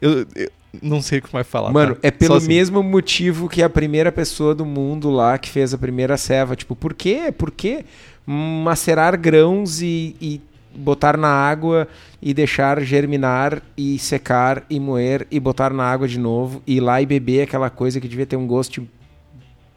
eu, 0.00 0.26
eu, 0.34 0.50
não 0.82 1.02
sei 1.02 1.18
o 1.18 1.22
que 1.22 1.32
mais 1.32 1.46
falar. 1.46 1.72
Mano, 1.72 1.94
tá? 1.94 2.00
é 2.02 2.10
pelo 2.10 2.36
assim. 2.36 2.48
mesmo 2.48 2.82
motivo 2.82 3.48
que 3.48 3.62
a 3.62 3.68
primeira 3.68 4.12
pessoa 4.12 4.54
do 4.54 4.64
mundo 4.64 5.10
lá 5.10 5.36
que 5.38 5.48
fez 5.48 5.74
a 5.74 5.78
primeira 5.78 6.16
ceva. 6.16 6.54
Tipo, 6.54 6.76
por 6.76 6.94
quê? 6.94 7.32
Por 7.36 7.50
quê 7.50 7.84
macerar 8.26 9.18
grãos 9.18 9.82
e, 9.82 10.14
e 10.20 10.40
botar 10.74 11.16
na 11.16 11.28
água 11.28 11.88
e 12.22 12.32
deixar 12.32 12.80
germinar 12.82 13.60
e 13.76 13.98
secar 13.98 14.64
e 14.70 14.78
moer 14.78 15.26
e 15.30 15.40
botar 15.40 15.72
na 15.72 15.84
água 15.84 16.06
de 16.06 16.18
novo 16.18 16.62
e 16.66 16.76
ir 16.76 16.80
lá 16.80 17.02
e 17.02 17.06
beber 17.06 17.42
aquela 17.42 17.68
coisa 17.68 18.00
que 18.00 18.06
devia 18.06 18.26
ter 18.26 18.36
um 18.36 18.46
gosto 18.46 18.86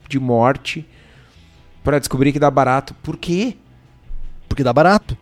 de 0.08 0.20
morte 0.20 0.86
para 1.84 1.98
descobrir 1.98 2.32
que 2.32 2.40
dá 2.40 2.52
barato. 2.52 2.94
Por 3.02 3.18
quê? 3.18 3.58
Porque 4.48 4.64
dá 4.64 4.72
barato. 4.72 5.18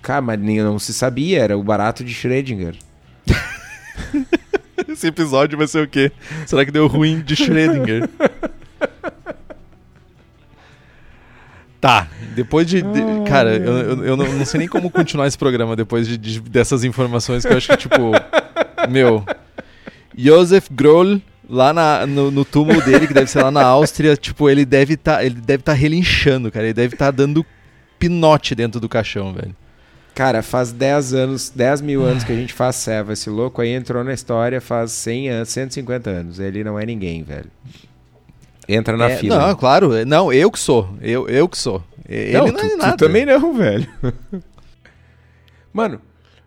Cara, 0.00 0.22
mas 0.22 0.40
não 0.40 0.78
se 0.78 0.94
sabia, 0.94 1.40
era 1.40 1.58
o 1.58 1.62
barato 1.62 2.02
de 2.02 2.12
Schrödinger. 2.12 2.76
Esse 4.92 5.06
episódio 5.06 5.56
vai 5.58 5.66
ser 5.66 5.84
o 5.84 5.88
quê? 5.88 6.12
Será 6.46 6.64
que 6.64 6.70
deu 6.70 6.86
ruim 6.86 7.20
de 7.20 7.34
Schrödinger? 7.34 8.08
Tá, 11.82 12.06
depois 12.36 12.64
de. 12.68 12.80
de 12.80 13.00
cara, 13.28 13.56
eu, 13.56 13.76
eu, 13.78 14.04
eu, 14.04 14.16
não, 14.16 14.46
sei 14.46 14.60
nem 14.60 14.68
como 14.68 14.88
continuar 14.88 15.26
esse 15.26 15.36
programa 15.36 15.74
depois 15.74 16.06
de, 16.06 16.16
de, 16.16 16.40
dessas 16.40 16.84
informações 16.84 17.44
que 17.44 17.52
eu 17.52 17.56
acho 17.56 17.66
que, 17.66 17.76
tipo. 17.76 18.12
meu. 18.88 19.26
Josef 20.16 20.72
Grohl, 20.72 21.20
lá 21.50 21.72
na, 21.72 22.06
no, 22.06 22.30
no, 22.30 22.44
túmulo 22.44 22.80
dele, 22.82 23.08
que 23.08 23.12
deve 23.12 23.28
ser 23.28 23.42
lá 23.42 23.50
na 23.50 23.64
Áustria, 23.64 24.16
tipo, 24.16 24.48
ele 24.48 24.64
deve 24.64 24.96
tá, 24.96 25.24
estar 25.24 25.58
tá 25.58 25.72
relinchando, 25.72 26.52
cara. 26.52 26.66
Ele 26.66 26.74
deve 26.74 26.94
estar 26.94 27.06
tá 27.06 27.10
dando 27.10 27.44
pinote 27.98 28.54
dentro 28.54 28.78
do 28.78 28.88
caixão, 28.88 29.32
velho. 29.32 29.56
Cara, 30.14 30.42
faz 30.42 30.72
10 30.72 31.14
anos, 31.14 31.50
10 31.50 31.80
mil 31.80 32.04
anos 32.04 32.22
que 32.22 32.32
a 32.32 32.36
gente 32.36 32.52
faz 32.52 32.76
serva. 32.76 33.14
Esse 33.14 33.30
louco 33.30 33.62
aí 33.62 33.70
entrou 33.70 34.04
na 34.04 34.12
história 34.12 34.60
faz 34.60 34.92
100 34.92 35.28
anos, 35.30 35.48
150 35.48 36.10
anos. 36.10 36.38
Ele 36.38 36.62
não 36.62 36.78
é 36.78 36.84
ninguém, 36.84 37.22
velho. 37.22 37.50
Entra 38.68 38.96
na 38.96 39.10
é, 39.10 39.16
fila. 39.16 39.48
Não, 39.48 39.56
claro. 39.56 40.04
Não, 40.04 40.32
eu 40.32 40.50
que 40.50 40.58
sou. 40.58 40.94
Eu, 41.00 41.28
eu 41.28 41.48
que 41.48 41.56
sou. 41.56 41.82
Ele 42.08 42.32
não, 42.32 42.46
não 42.48 42.60
é 42.60 42.68
tu, 42.68 42.76
nada. 42.76 42.96
Tu 42.96 42.98
também 42.98 43.24
não, 43.24 43.54
velho. 43.54 43.88
Mano, 45.72 46.00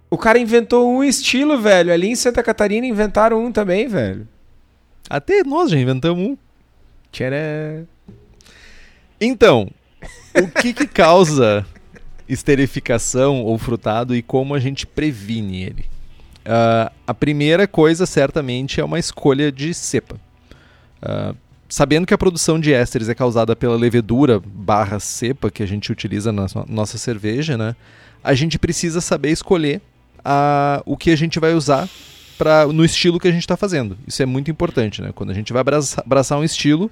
o 0.10 0.18
cara 0.18 0.38
inventou 0.38 0.90
um 0.90 1.04
estilo, 1.04 1.60
velho. 1.60 1.92
Ali 1.92 2.08
em 2.08 2.16
Santa 2.16 2.44
Catarina 2.44 2.86
inventaram 2.86 3.44
um 3.44 3.52
também, 3.52 3.88
velho. 3.88 4.28
Até 5.10 5.44
nós 5.44 5.72
já 5.72 5.78
inventamos 5.78 6.24
um. 6.24 6.38
Tcharam. 7.12 7.88
Então, 9.20 9.70
o 10.36 10.48
que 10.48 10.74
que 10.74 10.88
causa 10.88 11.66
esterificação 12.28 13.44
ou 13.44 13.58
frutado 13.58 14.16
e 14.16 14.22
como 14.22 14.54
a 14.54 14.60
gente 14.60 14.86
previne 14.86 15.64
ele? 15.64 15.86
Uh, 16.46 16.92
a 17.08 17.14
primeira 17.14 17.68
coisa, 17.68 18.06
certamente, 18.06 18.80
é 18.80 18.84
uma 18.84 19.00
escolha 19.00 19.52
de 19.52 19.74
cepa. 19.74 20.16
Uh, 21.02 21.36
sabendo 21.68 22.06
que 22.06 22.14
a 22.14 22.18
produção 22.18 22.60
de 22.60 22.72
ésteres 22.74 23.10
é 23.10 23.16
causada 23.16 23.56
pela 23.56 23.76
levedura 23.76 24.40
barra 24.40 25.00
cepa 25.00 25.50
que 25.50 25.64
a 25.64 25.66
gente 25.66 25.92
utiliza 25.92 26.32
na 26.32 26.46
nossa 26.68 26.98
cerveja, 26.98 27.58
né? 27.58 27.76
A 28.24 28.34
gente 28.34 28.58
precisa 28.58 29.02
saber 29.02 29.32
escolher 29.32 29.82
a, 30.24 30.82
o 30.86 30.96
que 30.96 31.12
a 31.12 31.16
gente 31.16 31.40
vai 31.40 31.54
usar 31.54 31.90
pra, 32.38 32.68
no 32.68 32.86
estilo 32.86 33.20
que 33.20 33.28
a 33.28 33.32
gente 33.32 33.42
está 33.42 33.58
fazendo. 33.58 33.98
Isso 34.08 34.22
é 34.22 34.26
muito 34.26 34.50
importante, 34.50 35.02
né? 35.02 35.12
Quando 35.14 35.32
a 35.32 35.34
gente 35.34 35.52
vai 35.52 35.62
abraçar, 35.62 36.04
abraçar 36.06 36.38
um 36.40 36.44
estilo, 36.44 36.90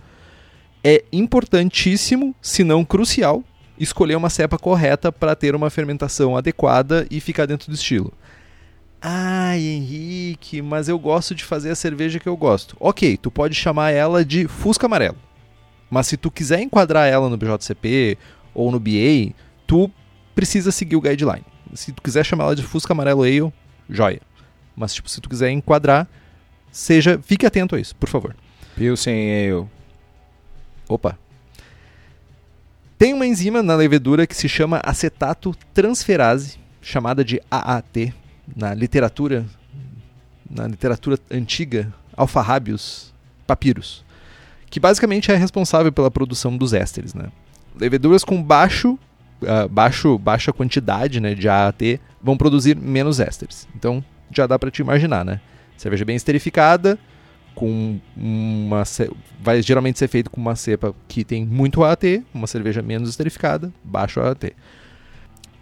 é 0.84 1.04
importantíssimo, 1.12 2.36
se 2.42 2.64
não 2.64 2.84
crucial, 2.84 3.44
escolher 3.78 4.16
uma 4.16 4.30
cepa 4.30 4.58
correta 4.58 5.12
para 5.12 5.36
ter 5.36 5.56
uma 5.56 5.70
fermentação 5.70 6.38
adequada 6.38 7.08
e 7.10 7.20
ficar 7.20 7.46
dentro 7.46 7.70
do 7.70 7.76
estilo. 7.76 8.14
Ai, 9.02 9.60
Henrique, 9.60 10.62
mas 10.62 10.88
eu 10.88 10.98
gosto 10.98 11.36
de 11.36 11.44
fazer 11.44 11.72
a 11.72 11.76
cerveja 11.76 12.20
que 12.20 12.30
eu 12.30 12.38
gosto. 12.38 12.78
Ok, 12.80 13.18
tu 13.18 13.30
pode 13.30 13.54
chamar 13.54 13.92
ela 13.92 14.24
de 14.24 14.48
Fusca 14.48 14.86
Amarelo. 14.86 15.18
Mas 15.90 16.08
se 16.08 16.16
tu 16.16 16.32
quiser 16.32 16.62
enquadrar 16.62 17.08
ela 17.08 17.30
no 17.30 17.36
BJCP 17.36 18.18
ou 18.54 18.72
no 18.72 18.80
BA, 18.80 19.34
tu 19.68 19.92
precisa 20.34 20.72
seguir 20.72 20.96
o 20.96 21.02
guideline. 21.02 21.44
Se 21.74 21.92
tu 21.92 22.02
quiser 22.02 22.24
chamar 22.24 22.46
ela 22.46 22.56
de 22.56 22.64
Fusca 22.64 22.94
Amarelo 22.94 23.24
Ale, 23.24 23.52
joia. 23.90 24.22
Mas 24.76 24.94
tipo, 24.94 25.10
se 25.10 25.20
tu 25.20 25.28
quiser 25.30 25.52
enquadrar, 25.52 26.08
seja, 26.72 27.20
fique 27.22 27.46
atento 27.46 27.76
a 27.76 27.80
isso, 27.80 27.96
por 27.96 28.08
favor. 28.08 28.36
Pilsen 28.76 29.52
Ale. 29.52 29.68
Opa. 30.88 31.18
Tem 33.04 33.14
uma 33.14 33.28
enzima 33.28 33.62
na 33.62 33.76
levedura 33.76 34.26
que 34.26 34.34
se 34.34 34.48
chama 34.48 34.80
acetato 34.82 35.54
transferase, 35.74 36.58
chamada 36.82 37.22
de 37.22 37.42
AAT, 37.52 38.14
na 38.56 38.74
literatura, 38.74 39.46
na 40.50 40.70
literatura 40.70 41.20
antiga, 41.30 41.94
alfarrábios, 42.16 43.14
papiros, 43.46 44.06
que 44.70 44.80
basicamente 44.80 45.30
é 45.34 45.36
responsável 45.36 45.92
pela 45.92 46.10
produção 46.10 46.56
dos 46.56 46.72
ésteres. 46.72 47.14
Né? 47.14 47.26
Leveduras 47.78 48.24
com 48.24 48.42
baixo, 48.42 48.98
uh, 49.42 49.68
baixo, 49.68 50.18
baixa 50.18 50.54
quantidade 50.54 51.20
né, 51.20 51.36
de 51.36 51.50
AAT 51.50 52.00
vão 52.22 52.38
produzir 52.38 52.78
menos 52.78 53.20
ésteres. 53.20 53.68
Então 53.76 54.02
já 54.32 54.48
dá 54.48 54.58
para 54.58 54.72
te 54.72 54.82
imaginar, 54.82 55.26
né? 55.26 55.42
Cerveja 55.76 56.06
bem 56.06 56.16
esterificada, 56.16 56.98
com 57.56 58.00
uma 58.16 58.84
vai 59.42 59.62
geralmente 59.62 60.00
ser 60.00 60.08
feito 60.08 60.30
com 60.30 60.40
uma 60.40 60.56
cepa 60.56 60.94
que 61.08 61.24
tem 61.24 61.46
muito 61.46 61.84
AAT, 61.84 62.24
uma 62.34 62.48
cerveja 62.48 62.82
menos 62.82 63.10
esterificada, 63.10 63.72
baixo 63.84 64.20
AAT. 64.20 64.54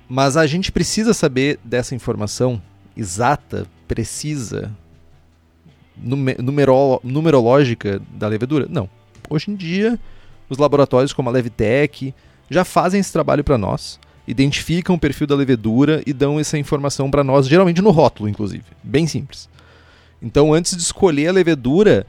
Mas 0.07 0.35
a 0.37 0.45
gente 0.45 0.71
precisa 0.71 1.13
saber 1.13 1.59
dessa 1.63 1.95
informação 1.95 2.61
exata, 2.95 3.65
precisa, 3.87 4.71
numero, 5.97 6.99
numerológica 7.03 8.01
da 8.13 8.27
levedura? 8.27 8.67
Não. 8.69 8.89
Hoje 9.29 9.51
em 9.51 9.55
dia, 9.55 9.99
os 10.49 10.57
laboratórios 10.57 11.13
como 11.13 11.29
a 11.29 11.31
Levitec 11.31 12.13
já 12.49 12.65
fazem 12.65 12.99
esse 12.99 13.13
trabalho 13.13 13.43
para 13.43 13.57
nós, 13.57 13.99
identificam 14.27 14.95
o 14.95 14.99
perfil 14.99 15.25
da 15.25 15.35
levedura 15.35 16.03
e 16.05 16.13
dão 16.13 16.39
essa 16.39 16.57
informação 16.57 17.09
para 17.09 17.23
nós, 17.23 17.47
geralmente 17.47 17.81
no 17.81 17.91
rótulo, 17.91 18.27
inclusive. 18.27 18.65
Bem 18.83 19.07
simples. 19.07 19.49
Então, 20.21 20.53
antes 20.53 20.75
de 20.75 20.83
escolher 20.83 21.27
a 21.27 21.31
levedura, 21.31 22.05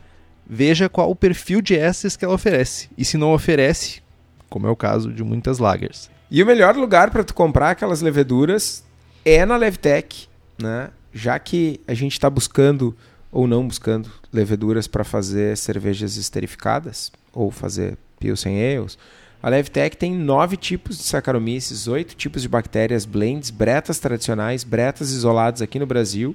veja 0.47 0.89
qual 0.89 1.11
o 1.11 1.17
perfil 1.17 1.61
de 1.61 1.77
ésteres 1.77 2.17
que 2.17 2.25
ela 2.25 2.35
oferece. 2.35 2.91
E 2.97 3.05
se 3.05 3.17
não 3.17 3.33
oferece, 3.33 4.03
como 4.51 4.67
é 4.67 4.71
o 4.71 4.77
caso 4.77 5.13
de 5.13 5.25
muitas 5.25 5.59
lagers. 5.59 6.11
E 6.31 6.43
o 6.43 6.47
melhor 6.47 6.77
lugar 6.77 7.11
para 7.11 7.25
tu 7.25 7.35
comprar 7.35 7.71
aquelas 7.71 8.03
leveduras 8.03 8.85
é 9.25 9.47
na 9.47 9.57
Levtech 9.57 10.29
né? 10.63 10.91
Já 11.13 11.39
que 11.39 11.81
a 11.87 11.93
gente 11.93 12.13
está 12.13 12.31
buscando 12.31 12.97
ou 13.31 13.47
não 13.47 13.67
buscando 13.67 14.11
leveduras 14.33 14.87
para 14.87 15.05
fazer 15.05 15.57
cervejas 15.57 16.17
esterificadas 16.17 17.11
ou 17.33 17.51
fazer 17.51 17.99
Pilsen 18.19 18.57
Ales, 18.57 18.99
a 19.43 19.49
Levtech 19.49 19.97
tem 19.97 20.15
nove 20.15 20.57
tipos 20.57 20.97
de 20.97 21.03
Saccharomyces, 21.03 21.89
oito 21.89 22.15
tipos 22.15 22.43
de 22.43 22.49
bactérias, 22.49 23.05
blends, 23.05 23.51
bretas 23.51 23.99
tradicionais, 23.99 24.63
bretas 24.63 25.11
isoladas 25.11 25.61
aqui 25.61 25.79
no 25.79 25.87
Brasil. 25.87 26.35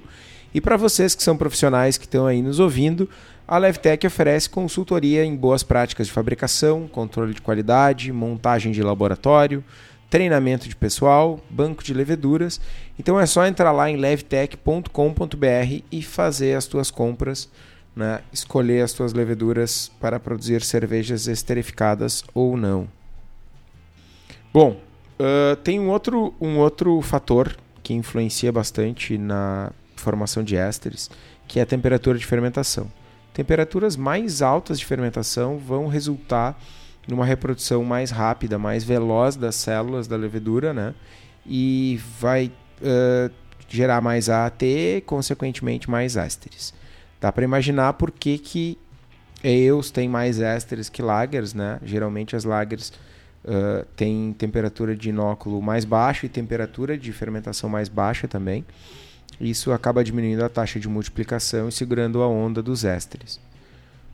E 0.54 0.60
para 0.60 0.76
vocês 0.76 1.14
que 1.14 1.22
são 1.22 1.36
profissionais 1.36 1.98
que 1.98 2.04
estão 2.04 2.26
aí 2.26 2.40
nos 2.40 2.58
ouvindo, 2.58 3.08
a 3.46 3.56
Levtech 3.58 4.06
oferece 4.06 4.48
consultoria 4.48 5.24
em 5.24 5.34
boas 5.34 5.62
práticas 5.62 6.06
de 6.06 6.12
fabricação, 6.12 6.86
controle 6.86 7.34
de 7.34 7.40
qualidade, 7.40 8.12
montagem 8.12 8.72
de 8.72 8.82
laboratório, 8.82 9.64
treinamento 10.10 10.68
de 10.68 10.76
pessoal, 10.76 11.40
banco 11.48 11.82
de 11.82 11.94
leveduras. 11.94 12.60
Então 12.98 13.18
é 13.18 13.26
só 13.26 13.46
entrar 13.46 13.72
lá 13.72 13.90
em 13.90 13.96
levtech.com.br 13.96 15.82
e 15.90 16.02
fazer 16.02 16.56
as 16.56 16.66
tuas 16.66 16.90
compras, 16.90 17.48
né? 17.94 18.20
escolher 18.32 18.82
as 18.82 18.92
tuas 18.92 19.12
leveduras 19.12 19.90
para 20.00 20.18
produzir 20.18 20.62
cervejas 20.62 21.26
esterificadas 21.26 22.24
ou 22.34 22.56
não. 22.56 22.88
Bom, 24.52 24.80
uh, 25.20 25.56
tem 25.56 25.78
um 25.78 25.88
outro, 25.88 26.34
um 26.40 26.58
outro 26.58 27.00
fator 27.02 27.56
que 27.82 27.94
influencia 27.94 28.50
bastante 28.50 29.16
na 29.16 29.72
formação 30.00 30.42
de 30.42 30.56
ésteres, 30.56 31.10
que 31.46 31.58
é 31.58 31.62
a 31.62 31.66
temperatura 31.66 32.18
de 32.18 32.26
fermentação. 32.26 32.90
Temperaturas 33.32 33.96
mais 33.96 34.42
altas 34.42 34.78
de 34.78 34.84
fermentação 34.84 35.58
vão 35.58 35.86
resultar 35.86 36.60
numa 37.06 37.24
reprodução 37.24 37.82
mais 37.84 38.10
rápida, 38.10 38.58
mais 38.58 38.84
veloz 38.84 39.36
das 39.36 39.54
células 39.54 40.06
da 40.06 40.16
levedura, 40.16 40.74
né? 40.74 40.94
E 41.46 42.00
vai 42.20 42.52
uh, 42.82 43.32
gerar 43.68 44.00
mais 44.00 44.28
AAT, 44.28 45.02
consequentemente 45.06 45.90
mais 45.90 46.16
ésteres. 46.16 46.74
Dá 47.20 47.32
para 47.32 47.44
imaginar 47.44 47.94
por 47.94 48.10
que, 48.10 48.38
que 48.38 48.78
EUs 49.42 49.90
têm 49.90 50.08
mais 50.08 50.40
ésteres 50.40 50.88
que 50.88 51.00
lagers, 51.00 51.54
né? 51.54 51.78
Geralmente 51.82 52.36
as 52.36 52.44
lagers 52.44 52.92
uh, 53.44 53.84
têm 53.96 54.34
temperatura 54.36 54.96
de 54.96 55.10
inóculo 55.10 55.62
mais 55.62 55.84
baixa 55.84 56.26
e 56.26 56.28
temperatura 56.28 56.98
de 56.98 57.12
fermentação 57.12 57.70
mais 57.70 57.88
baixa 57.88 58.28
também. 58.28 58.64
Isso 59.40 59.72
acaba 59.72 60.02
diminuindo 60.02 60.44
a 60.44 60.48
taxa 60.48 60.80
de 60.80 60.88
multiplicação 60.88 61.68
e 61.68 61.72
segurando 61.72 62.22
a 62.22 62.28
onda 62.28 62.62
dos 62.62 62.84
ésteres. 62.84 63.40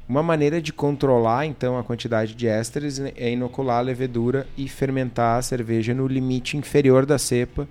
Uma 0.07 0.23
maneira 0.23 0.61
de 0.61 0.71
controlar 0.71 1.47
então 1.47 1.79
a 1.79 1.85
quantidade 1.85 2.35
de 2.35 2.47
ésteres 2.47 3.01
é 3.01 3.33
inocular 3.33 3.79
a 3.79 3.81
levedura 3.81 4.47
e 4.57 4.69
fermentar 4.69 5.39
a 5.39 5.43
cerveja 5.43 5.95
no 5.95 6.07
limite 6.07 6.59
inferior 6.59 7.07
da 7.07 7.17
cepa 7.17 7.67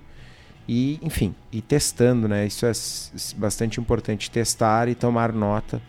e, 0.66 0.98
enfim, 1.00 1.34
e 1.52 1.60
testando, 1.60 2.26
né? 2.26 2.46
Isso 2.46 2.66
é 2.66 2.72
bastante 3.36 3.78
importante 3.78 4.30
testar 4.30 4.88
e 4.88 4.94
tomar 4.96 5.32
nota, 5.32 5.80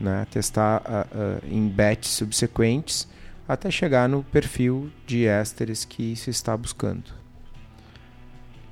né? 0.00 0.26
Testar 0.30 0.82
uh, 0.82 1.16
uh, 1.16 1.54
em 1.54 1.66
batches 1.68 2.12
subsequentes 2.12 3.08
até 3.48 3.68
chegar 3.68 4.08
no 4.08 4.22
perfil 4.22 4.92
de 5.04 5.26
ésteres 5.26 5.84
que 5.84 6.14
se 6.14 6.30
está 6.30 6.56
buscando. 6.56 7.19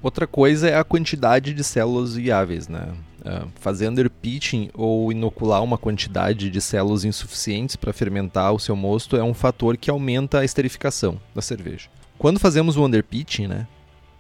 Outra 0.03 0.27
coisa 0.27 0.69
é 0.69 0.77
a 0.77 0.85
quantidade 0.85 1.53
de 1.53 1.65
células 1.65 2.15
viáveis, 2.15 2.69
né? 2.69 2.93
Uh, 3.21 3.49
fazer 3.57 3.89
underpitching 3.89 4.71
ou 4.75 5.11
inocular 5.11 5.63
uma 5.63 5.77
quantidade 5.77 6.49
de 6.49 6.61
células 6.61 7.05
insuficientes 7.05 7.75
para 7.75 7.93
fermentar 7.93 8.53
o 8.53 8.61
seu 8.61 8.77
mosto 8.77 9.17
é 9.17 9.25
um 9.25 9.35
fator 9.35 9.77
que 9.77 9.91
aumenta 9.91 10.39
a 10.39 10.45
esterificação 10.45 11.21
da 11.35 11.43
cerveja. 11.43 11.89
Quando 12.17 12.39
fazemos 12.39 12.77
o 12.77 12.85
underpitching, 12.85 13.49
né, 13.49 13.67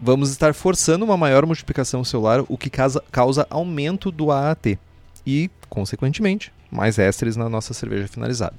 vamos 0.00 0.30
estar 0.30 0.52
forçando 0.52 1.04
uma 1.04 1.16
maior 1.16 1.46
multiplicação 1.46 2.02
celular, 2.02 2.44
o 2.48 2.58
que 2.58 2.68
causa, 2.68 3.02
causa 3.12 3.46
aumento 3.48 4.10
do 4.10 4.32
AAT 4.32 4.76
e, 5.24 5.48
consequentemente, 5.68 6.52
mais 6.70 6.98
ésteres 6.98 7.36
na 7.36 7.48
nossa 7.48 7.72
cerveja 7.72 8.08
finalizada. 8.08 8.56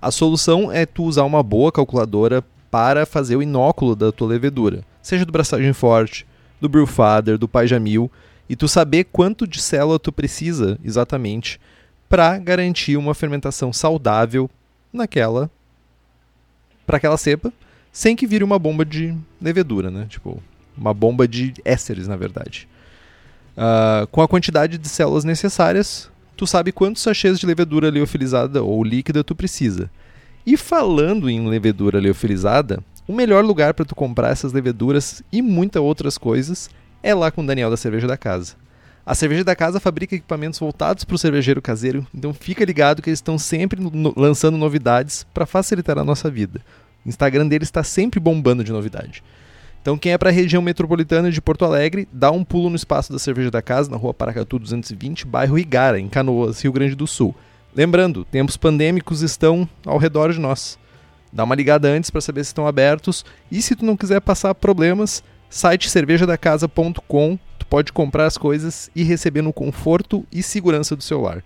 A 0.00 0.10
solução 0.10 0.72
é 0.72 0.86
tu 0.86 1.04
usar 1.04 1.24
uma 1.24 1.42
boa 1.42 1.70
calculadora 1.70 2.42
para 2.70 3.04
fazer 3.04 3.36
o 3.36 3.42
inóculo 3.42 3.94
da 3.94 4.10
tua 4.10 4.28
levedura, 4.28 4.82
seja 5.02 5.24
do 5.24 5.32
braçagem 5.32 5.72
forte, 5.74 6.26
do 6.60 6.68
Brewfather, 6.68 7.38
do 7.38 7.48
Pai 7.48 7.66
Jamil, 7.66 8.10
e 8.48 8.56
tu 8.56 8.68
saber 8.68 9.04
quanto 9.04 9.46
de 9.46 9.60
célula 9.60 9.98
tu 9.98 10.12
precisa 10.12 10.78
exatamente 10.84 11.60
para 12.08 12.38
garantir 12.38 12.96
uma 12.96 13.14
fermentação 13.14 13.72
saudável 13.72 14.48
naquela 14.92 15.50
para 16.86 16.98
aquela 16.98 17.16
cepa, 17.16 17.52
sem 17.92 18.14
que 18.14 18.26
vire 18.26 18.44
uma 18.44 18.58
bomba 18.58 18.84
de 18.84 19.14
levedura, 19.42 19.90
né? 19.90 20.06
Tipo, 20.08 20.40
uma 20.76 20.94
bomba 20.94 21.26
de 21.26 21.52
ésteres, 21.64 22.06
na 22.06 22.14
verdade. 22.14 22.68
Uh, 23.56 24.06
com 24.08 24.22
a 24.22 24.28
quantidade 24.28 24.78
de 24.78 24.88
células 24.88 25.24
necessárias, 25.24 26.08
tu 26.36 26.46
sabe 26.46 26.70
quantos 26.70 27.02
sachês 27.02 27.40
de 27.40 27.46
levedura 27.46 27.90
liofilizada 27.90 28.62
ou 28.62 28.84
líquida 28.84 29.24
tu 29.24 29.34
precisa. 29.34 29.90
E 30.46 30.56
falando 30.56 31.28
em 31.28 31.48
levedura 31.48 31.98
liofilizada, 31.98 32.80
o 33.06 33.12
melhor 33.12 33.44
lugar 33.44 33.74
para 33.74 33.84
tu 33.84 33.94
comprar 33.94 34.30
essas 34.30 34.52
leveduras 34.52 35.22
e 35.32 35.40
muitas 35.40 35.80
outras 35.82 36.18
coisas 36.18 36.68
é 37.02 37.14
lá 37.14 37.30
com 37.30 37.42
o 37.42 37.46
Daniel 37.46 37.70
da 37.70 37.76
Cerveja 37.76 38.06
da 38.06 38.16
Casa. 38.16 38.54
A 39.04 39.14
Cerveja 39.14 39.44
da 39.44 39.54
Casa 39.54 39.78
fabrica 39.78 40.16
equipamentos 40.16 40.58
voltados 40.58 41.04
para 41.04 41.14
o 41.14 41.18
cervejeiro 41.18 41.62
caseiro, 41.62 42.04
então 42.12 42.34
fica 42.34 42.64
ligado 42.64 43.00
que 43.00 43.08
eles 43.08 43.18
estão 43.18 43.38
sempre 43.38 43.80
no 43.80 44.12
lançando 44.16 44.58
novidades 44.58 45.24
para 45.32 45.46
facilitar 45.46 45.96
a 45.96 46.04
nossa 46.04 46.28
vida. 46.28 46.60
O 47.04 47.08
Instagram 47.08 47.46
deles 47.46 47.68
está 47.68 47.84
sempre 47.84 48.18
bombando 48.18 48.64
de 48.64 48.72
novidade. 48.72 49.22
Então 49.80 49.96
quem 49.96 50.10
é 50.10 50.18
para 50.18 50.30
a 50.30 50.32
região 50.32 50.60
metropolitana 50.60 51.30
de 51.30 51.40
Porto 51.40 51.64
Alegre, 51.64 52.08
dá 52.12 52.32
um 52.32 52.42
pulo 52.42 52.68
no 52.68 52.74
espaço 52.74 53.12
da 53.12 53.20
Cerveja 53.20 53.52
da 53.52 53.62
Casa, 53.62 53.88
na 53.88 53.96
rua 53.96 54.12
Paracatu 54.12 54.58
220, 54.58 55.24
bairro 55.24 55.56
Igara, 55.56 56.00
em 56.00 56.08
Canoas, 56.08 56.60
Rio 56.60 56.72
Grande 56.72 56.96
do 56.96 57.06
Sul. 57.06 57.32
Lembrando, 57.72 58.24
tempos 58.24 58.56
pandêmicos 58.56 59.22
estão 59.22 59.68
ao 59.84 59.98
redor 59.98 60.32
de 60.32 60.40
nós. 60.40 60.76
Dá 61.36 61.44
uma 61.44 61.54
ligada 61.54 61.86
antes 61.86 62.08
para 62.08 62.22
saber 62.22 62.42
se 62.44 62.48
estão 62.48 62.66
abertos. 62.66 63.22
E 63.50 63.60
se 63.60 63.76
tu 63.76 63.84
não 63.84 63.94
quiser 63.94 64.22
passar 64.22 64.54
problemas, 64.54 65.22
site 65.50 65.90
cervejadacasa.com, 65.90 67.38
tu 67.58 67.66
pode 67.66 67.92
comprar 67.92 68.24
as 68.24 68.38
coisas 68.38 68.90
e 68.96 69.02
receber 69.02 69.42
no 69.42 69.52
conforto 69.52 70.26
e 70.32 70.42
segurança 70.42 70.96
do 70.96 71.02
seu 71.02 71.20
lar. 71.20 71.44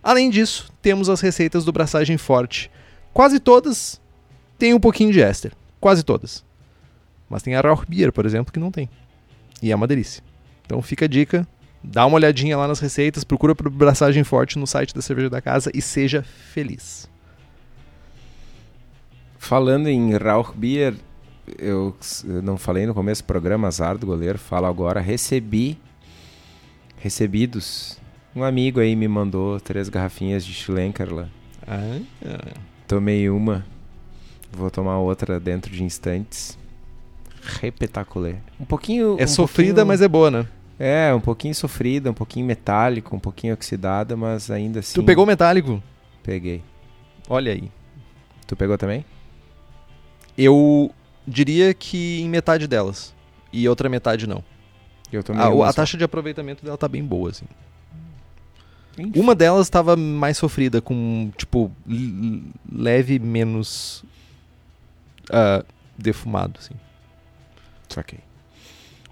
Além 0.00 0.30
disso, 0.30 0.72
temos 0.80 1.08
as 1.08 1.20
receitas 1.20 1.64
do 1.64 1.72
Braçagem 1.72 2.16
Forte. 2.16 2.70
Quase 3.12 3.40
todas 3.40 4.00
têm 4.56 4.72
um 4.72 4.78
pouquinho 4.78 5.12
de 5.12 5.20
éster. 5.20 5.50
Quase 5.80 6.04
todas. 6.04 6.44
Mas 7.28 7.42
tem 7.42 7.56
a 7.56 7.60
Rauch 7.60 7.84
Beer, 7.88 8.12
por 8.12 8.24
exemplo, 8.24 8.52
que 8.52 8.60
não 8.60 8.70
tem. 8.70 8.88
E 9.60 9.72
é 9.72 9.74
uma 9.74 9.88
delícia. 9.88 10.22
Então 10.64 10.80
fica 10.80 11.06
a 11.06 11.08
dica, 11.08 11.44
dá 11.82 12.06
uma 12.06 12.14
olhadinha 12.14 12.56
lá 12.56 12.68
nas 12.68 12.78
receitas, 12.78 13.24
procura 13.24 13.52
por 13.52 13.68
Braçagem 13.68 14.22
Forte 14.22 14.60
no 14.60 14.66
site 14.66 14.94
da 14.94 15.02
Cerveja 15.02 15.28
da 15.28 15.42
Casa 15.42 15.72
e 15.74 15.82
seja 15.82 16.22
feliz. 16.22 17.12
Falando 19.44 19.88
em 19.88 20.16
Rauchbier, 20.16 20.94
eu, 21.58 21.94
não 22.42 22.56
falei 22.56 22.86
no 22.86 22.94
começo 22.94 23.22
do 23.22 23.26
programa, 23.26 23.68
azar 23.68 23.98
do 23.98 24.06
goleiro, 24.06 24.38
falo 24.38 24.64
agora, 24.64 25.02
recebi, 25.02 25.78
recebidos, 26.96 27.98
um 28.34 28.42
amigo 28.42 28.80
aí 28.80 28.96
me 28.96 29.06
mandou 29.06 29.60
três 29.60 29.90
garrafinhas 29.90 30.46
de 30.46 30.54
Schlenker 30.54 31.12
lá. 31.12 31.28
Ah, 31.68 32.00
Tomei 32.88 33.28
uma, 33.28 33.66
vou 34.50 34.70
tomar 34.70 34.96
outra 34.96 35.38
dentro 35.38 35.70
de 35.70 35.84
instantes. 35.84 36.58
Repetaculé. 37.60 38.36
Um 38.58 38.64
pouquinho... 38.64 39.16
É 39.18 39.24
um 39.24 39.28
sofrida, 39.28 39.74
pouquinho... 39.74 39.86
mas 39.86 40.00
é 40.00 40.08
boa, 40.08 40.30
né? 40.30 40.46
É, 40.78 41.12
um 41.12 41.20
pouquinho 41.20 41.54
sofrida, 41.54 42.10
um 42.10 42.14
pouquinho 42.14 42.46
metálico, 42.46 43.14
um 43.14 43.20
pouquinho 43.20 43.52
oxidada, 43.52 44.16
mas 44.16 44.50
ainda 44.50 44.80
assim... 44.80 44.94
Tu 44.94 45.04
pegou 45.04 45.26
metálico? 45.26 45.82
Peguei. 46.22 46.62
Olha 47.28 47.52
aí. 47.52 47.70
Tu 48.46 48.56
pegou 48.56 48.78
também? 48.78 49.04
Eu 50.36 50.90
diria 51.26 51.72
que 51.72 52.20
em 52.20 52.28
metade 52.28 52.66
delas. 52.66 53.14
E 53.52 53.68
outra 53.68 53.88
metade 53.88 54.26
não. 54.26 54.42
Eu 55.12 55.22
também. 55.22 55.42
A, 55.42 55.68
a 55.68 55.72
taxa 55.72 55.96
de 55.96 56.04
aproveitamento 56.04 56.64
dela 56.64 56.76
tá 56.76 56.88
bem 56.88 57.04
boa, 57.04 57.30
assim. 57.30 57.46
Enfim. 58.98 59.18
Uma 59.18 59.34
delas 59.34 59.66
estava 59.66 59.96
mais 59.96 60.36
sofrida, 60.36 60.80
com, 60.80 61.32
tipo, 61.36 61.70
leve 62.70 63.18
menos 63.18 64.04
uh, 65.30 65.64
defumado, 65.98 66.60
assim. 66.60 66.74
Saquei. 67.88 68.20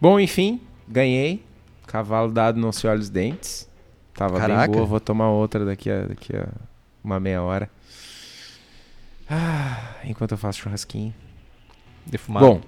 Bom, 0.01 0.19
enfim, 0.21 0.61
ganhei. 0.89 1.45
Cavalo 1.87 2.33
dado 2.33 2.59
não 2.59 2.73
se 2.73 2.87
olha 2.87 3.01
os 3.01 3.11
dentes. 3.11 3.69
Tava 4.15 4.39
Caraca. 4.39 4.67
bem 4.67 4.77
boa, 4.77 4.87
vou 4.87 5.01
tomar 5.01 5.31
outra 5.31 5.65
daqui 5.65 5.91
a, 5.91 6.03
daqui 6.03 6.37
a 6.37 6.49
uma 7.03 7.19
meia 7.19 7.43
hora. 7.43 7.69
Ah, 9.35 9.95
enquanto 10.05 10.33
eu 10.33 10.37
faço 10.37 10.59
churrasquinho. 10.59 11.15
Defumado. 12.05 12.45
Bom, 12.45 12.61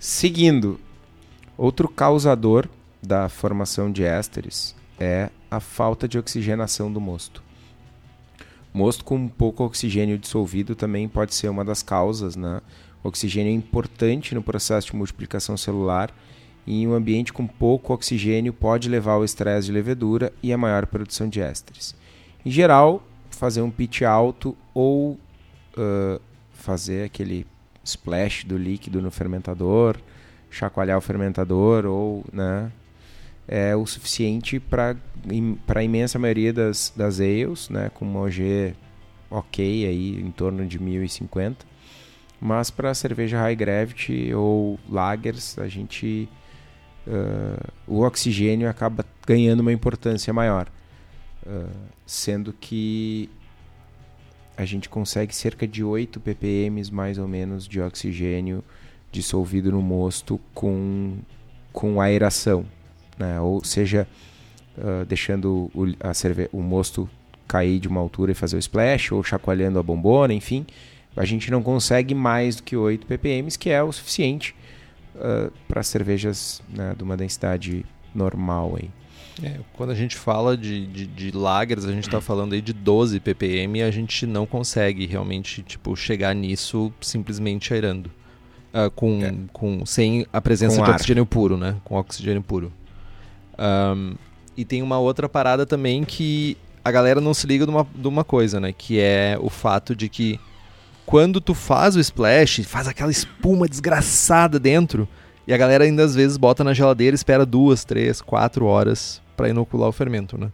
seguindo, 0.00 0.80
outro 1.56 1.88
causador 1.88 2.68
da 3.00 3.28
formação 3.28 3.92
de 3.92 4.02
ésteres 4.02 4.74
é 4.98 5.30
a 5.48 5.60
falta 5.60 6.08
de 6.08 6.18
oxigenação 6.18 6.92
do 6.92 7.00
mosto. 7.00 7.40
Mosto 8.74 9.04
com 9.04 9.28
pouco 9.28 9.62
oxigênio 9.62 10.18
dissolvido 10.18 10.74
também 10.74 11.08
pode 11.08 11.36
ser 11.36 11.48
uma 11.48 11.64
das 11.64 11.84
causas, 11.84 12.34
né? 12.34 12.60
O 13.04 13.08
oxigênio 13.08 13.52
é 13.52 13.54
importante 13.54 14.34
no 14.34 14.42
processo 14.42 14.88
de 14.88 14.96
multiplicação 14.96 15.56
celular 15.56 16.12
e 16.66 16.82
em 16.82 16.88
um 16.88 16.94
ambiente 16.94 17.32
com 17.32 17.46
pouco 17.46 17.94
oxigênio 17.94 18.52
pode 18.52 18.88
levar 18.88 19.12
ao 19.12 19.24
estresse 19.24 19.66
de 19.66 19.72
levedura 19.72 20.32
e 20.42 20.52
a 20.52 20.58
maior 20.58 20.84
produção 20.86 21.28
de 21.28 21.40
ésteres. 21.40 21.94
Em 22.44 22.50
geral, 22.50 23.04
fazer 23.30 23.62
um 23.62 23.70
pitch 23.70 24.02
alto 24.02 24.56
ou 24.74 25.16
uh, 25.76 26.20
fazer 26.52 27.04
aquele 27.04 27.46
splash 27.84 28.44
do 28.44 28.56
líquido 28.56 29.00
no 29.00 29.10
fermentador, 29.10 29.96
chacoalhar 30.50 30.98
o 30.98 31.00
fermentador 31.00 31.86
ou, 31.86 32.24
né, 32.32 32.70
é 33.46 33.74
o 33.74 33.86
suficiente 33.86 34.60
para 34.60 34.96
a 35.74 35.82
imensa 35.82 36.18
maioria 36.18 36.52
das, 36.52 36.92
das 36.96 37.20
ales, 37.20 37.68
né, 37.68 37.90
com 37.92 38.04
uma 38.04 38.20
OG 38.20 38.74
ok 39.30 39.86
aí 39.86 40.20
em 40.20 40.30
torno 40.30 40.66
de 40.66 40.78
1050. 40.78 41.66
Mas 42.40 42.70
para 42.70 42.94
cerveja 42.94 43.38
high 43.38 43.54
gravity 43.54 44.32
ou 44.32 44.78
lagers, 44.88 45.58
a 45.58 45.68
gente 45.68 46.28
uh, 47.06 47.72
o 47.86 48.00
oxigênio 48.00 48.68
acaba 48.68 49.04
ganhando 49.26 49.60
uma 49.60 49.72
importância 49.72 50.32
maior, 50.32 50.68
uh, 51.46 51.68
sendo 52.06 52.52
que 52.52 53.28
a 54.60 54.64
gente 54.66 54.90
consegue 54.90 55.34
cerca 55.34 55.66
de 55.66 55.82
8 55.82 56.20
ppm 56.20 56.82
mais 56.92 57.16
ou 57.16 57.26
menos 57.26 57.66
de 57.66 57.80
oxigênio 57.80 58.62
dissolvido 59.10 59.72
no 59.72 59.80
mosto 59.80 60.38
com, 60.52 61.16
com 61.72 61.98
aeração, 61.98 62.66
né? 63.18 63.40
ou 63.40 63.64
seja, 63.64 64.06
uh, 64.76 65.06
deixando 65.06 65.70
o, 65.74 65.86
o 66.52 66.62
mosto 66.62 67.08
cair 67.48 67.80
de 67.80 67.88
uma 67.88 68.00
altura 68.00 68.32
e 68.32 68.34
fazer 68.34 68.56
o 68.56 68.58
splash, 68.58 69.12
ou 69.12 69.22
chacoalhando 69.24 69.78
a 69.78 69.82
bombona, 69.82 70.34
enfim, 70.34 70.66
a 71.16 71.24
gente 71.24 71.50
não 71.50 71.62
consegue 71.62 72.14
mais 72.14 72.56
do 72.56 72.62
que 72.62 72.76
8 72.76 73.06
ppm, 73.06 73.48
que 73.58 73.70
é 73.70 73.82
o 73.82 73.90
suficiente 73.90 74.54
uh, 75.16 75.50
para 75.66 75.82
cervejas 75.82 76.62
né, 76.68 76.94
de 76.94 77.02
uma 77.02 77.16
densidade 77.16 77.86
normal 78.14 78.76
aí. 78.76 78.90
É, 79.42 79.58
quando 79.72 79.90
a 79.90 79.94
gente 79.94 80.16
fala 80.16 80.56
de, 80.56 80.86
de, 80.86 81.06
de 81.06 81.30
lagers, 81.30 81.84
a 81.84 81.92
gente 81.92 82.06
está 82.06 82.20
falando 82.20 82.52
aí 82.52 82.60
de 82.60 82.72
12 82.72 83.20
ppm 83.20 83.78
e 83.78 83.82
a 83.82 83.90
gente 83.90 84.26
não 84.26 84.44
consegue 84.44 85.06
realmente 85.06 85.62
tipo, 85.62 85.96
chegar 85.96 86.34
nisso 86.34 86.92
simplesmente 87.00 87.72
aerando. 87.72 88.10
Uh, 88.72 88.90
com, 88.92 89.24
é. 89.24 89.34
com, 89.52 89.84
sem 89.84 90.26
a 90.32 90.40
presença 90.40 90.76
com 90.76 90.84
de 90.84 90.90
ar. 90.90 90.94
oxigênio 90.94 91.26
puro, 91.26 91.56
né? 91.56 91.76
Com 91.84 91.96
oxigênio 91.96 92.42
puro. 92.42 92.72
Um, 93.58 94.14
e 94.56 94.64
tem 94.64 94.82
uma 94.82 94.98
outra 94.98 95.28
parada 95.28 95.66
também 95.66 96.04
que 96.04 96.56
a 96.84 96.90
galera 96.90 97.20
não 97.20 97.34
se 97.34 97.46
liga 97.46 97.64
de 97.64 97.70
uma, 97.70 97.86
de 97.94 98.06
uma 98.06 98.22
coisa, 98.22 98.60
né? 98.60 98.72
Que 98.72 99.00
é 99.00 99.36
o 99.40 99.50
fato 99.50 99.96
de 99.96 100.08
que 100.08 100.38
quando 101.04 101.40
tu 101.40 101.54
faz 101.54 101.96
o 101.96 102.00
splash, 102.00 102.62
faz 102.64 102.86
aquela 102.86 103.10
espuma 103.10 103.68
desgraçada 103.68 104.60
dentro, 104.60 105.08
e 105.46 105.52
a 105.54 105.56
galera 105.56 105.84
ainda 105.84 106.04
às 106.04 106.14
vezes 106.14 106.36
bota 106.36 106.62
na 106.62 106.72
geladeira, 106.72 107.14
espera 107.14 107.44
duas, 107.44 107.84
três, 107.84 108.20
quatro 108.20 108.66
horas 108.66 109.20
para 109.36 109.48
inocular 109.48 109.88
o 109.88 109.92
fermento, 109.92 110.38
né? 110.38 110.50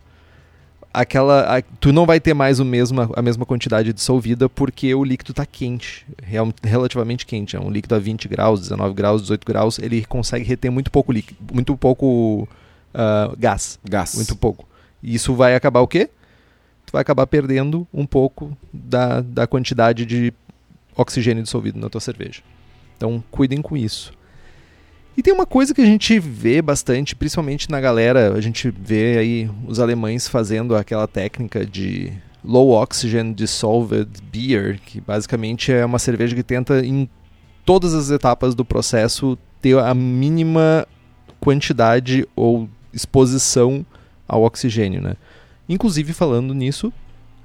aquela 0.96 1.58
a, 1.58 1.62
tu 1.78 1.92
não 1.92 2.06
vai 2.06 2.18
ter 2.18 2.32
mais 2.32 2.58
o 2.58 2.64
mesmo, 2.64 3.12
a 3.14 3.20
mesma 3.20 3.44
quantidade 3.44 3.92
dissolvida 3.92 4.48
porque 4.48 4.94
o 4.94 5.04
líquido 5.04 5.32
está 5.32 5.44
quente, 5.44 6.06
real, 6.22 6.48
relativamente 6.62 7.26
quente. 7.26 7.54
É 7.54 7.60
um 7.60 7.70
líquido 7.70 7.94
a 7.94 7.98
20 7.98 8.26
graus, 8.28 8.60
19 8.60 8.94
graus, 8.94 9.20
18 9.22 9.44
graus, 9.46 9.78
ele 9.78 10.04
consegue 10.06 10.44
reter 10.44 10.70
muito 10.70 10.90
pouco 10.90 11.12
líquido, 11.12 11.38
muito 11.52 11.76
pouco 11.76 12.48
uh, 12.94 13.36
gás. 13.38 13.78
Gás. 13.84 14.14
Muito 14.14 14.34
pouco. 14.34 14.66
E 15.02 15.14
isso 15.14 15.34
vai 15.34 15.54
acabar 15.54 15.80
o 15.80 15.86
quê? 15.86 16.08
Tu 16.86 16.92
vai 16.92 17.02
acabar 17.02 17.26
perdendo 17.26 17.86
um 17.92 18.06
pouco 18.06 18.56
da, 18.72 19.20
da 19.20 19.46
quantidade 19.46 20.06
de 20.06 20.32
oxigênio 20.96 21.42
dissolvido 21.42 21.78
na 21.78 21.90
tua 21.90 22.00
cerveja. 22.00 22.40
Então 22.96 23.22
cuidem 23.30 23.60
com 23.60 23.76
isso. 23.76 24.14
E 25.16 25.22
tem 25.22 25.32
uma 25.32 25.46
coisa 25.46 25.72
que 25.72 25.80
a 25.80 25.86
gente 25.86 26.18
vê 26.18 26.60
bastante, 26.60 27.16
principalmente 27.16 27.70
na 27.70 27.80
galera, 27.80 28.34
a 28.34 28.40
gente 28.40 28.70
vê 28.70 29.16
aí 29.16 29.50
os 29.66 29.80
alemães 29.80 30.28
fazendo 30.28 30.76
aquela 30.76 31.08
técnica 31.08 31.64
de 31.64 32.12
low 32.44 32.70
oxygen 32.70 33.32
dissolved 33.32 34.10
beer, 34.30 34.78
que 34.84 35.00
basicamente 35.00 35.72
é 35.72 35.86
uma 35.86 35.98
cerveja 35.98 36.36
que 36.36 36.42
tenta 36.42 36.84
em 36.84 37.08
todas 37.64 37.94
as 37.94 38.10
etapas 38.10 38.54
do 38.54 38.62
processo 38.62 39.38
ter 39.62 39.78
a 39.78 39.94
mínima 39.94 40.86
quantidade 41.40 42.28
ou 42.36 42.68
exposição 42.92 43.86
ao 44.28 44.42
oxigênio, 44.42 45.00
né? 45.00 45.16
Inclusive 45.66 46.12
falando 46.12 46.52
nisso, 46.52 46.92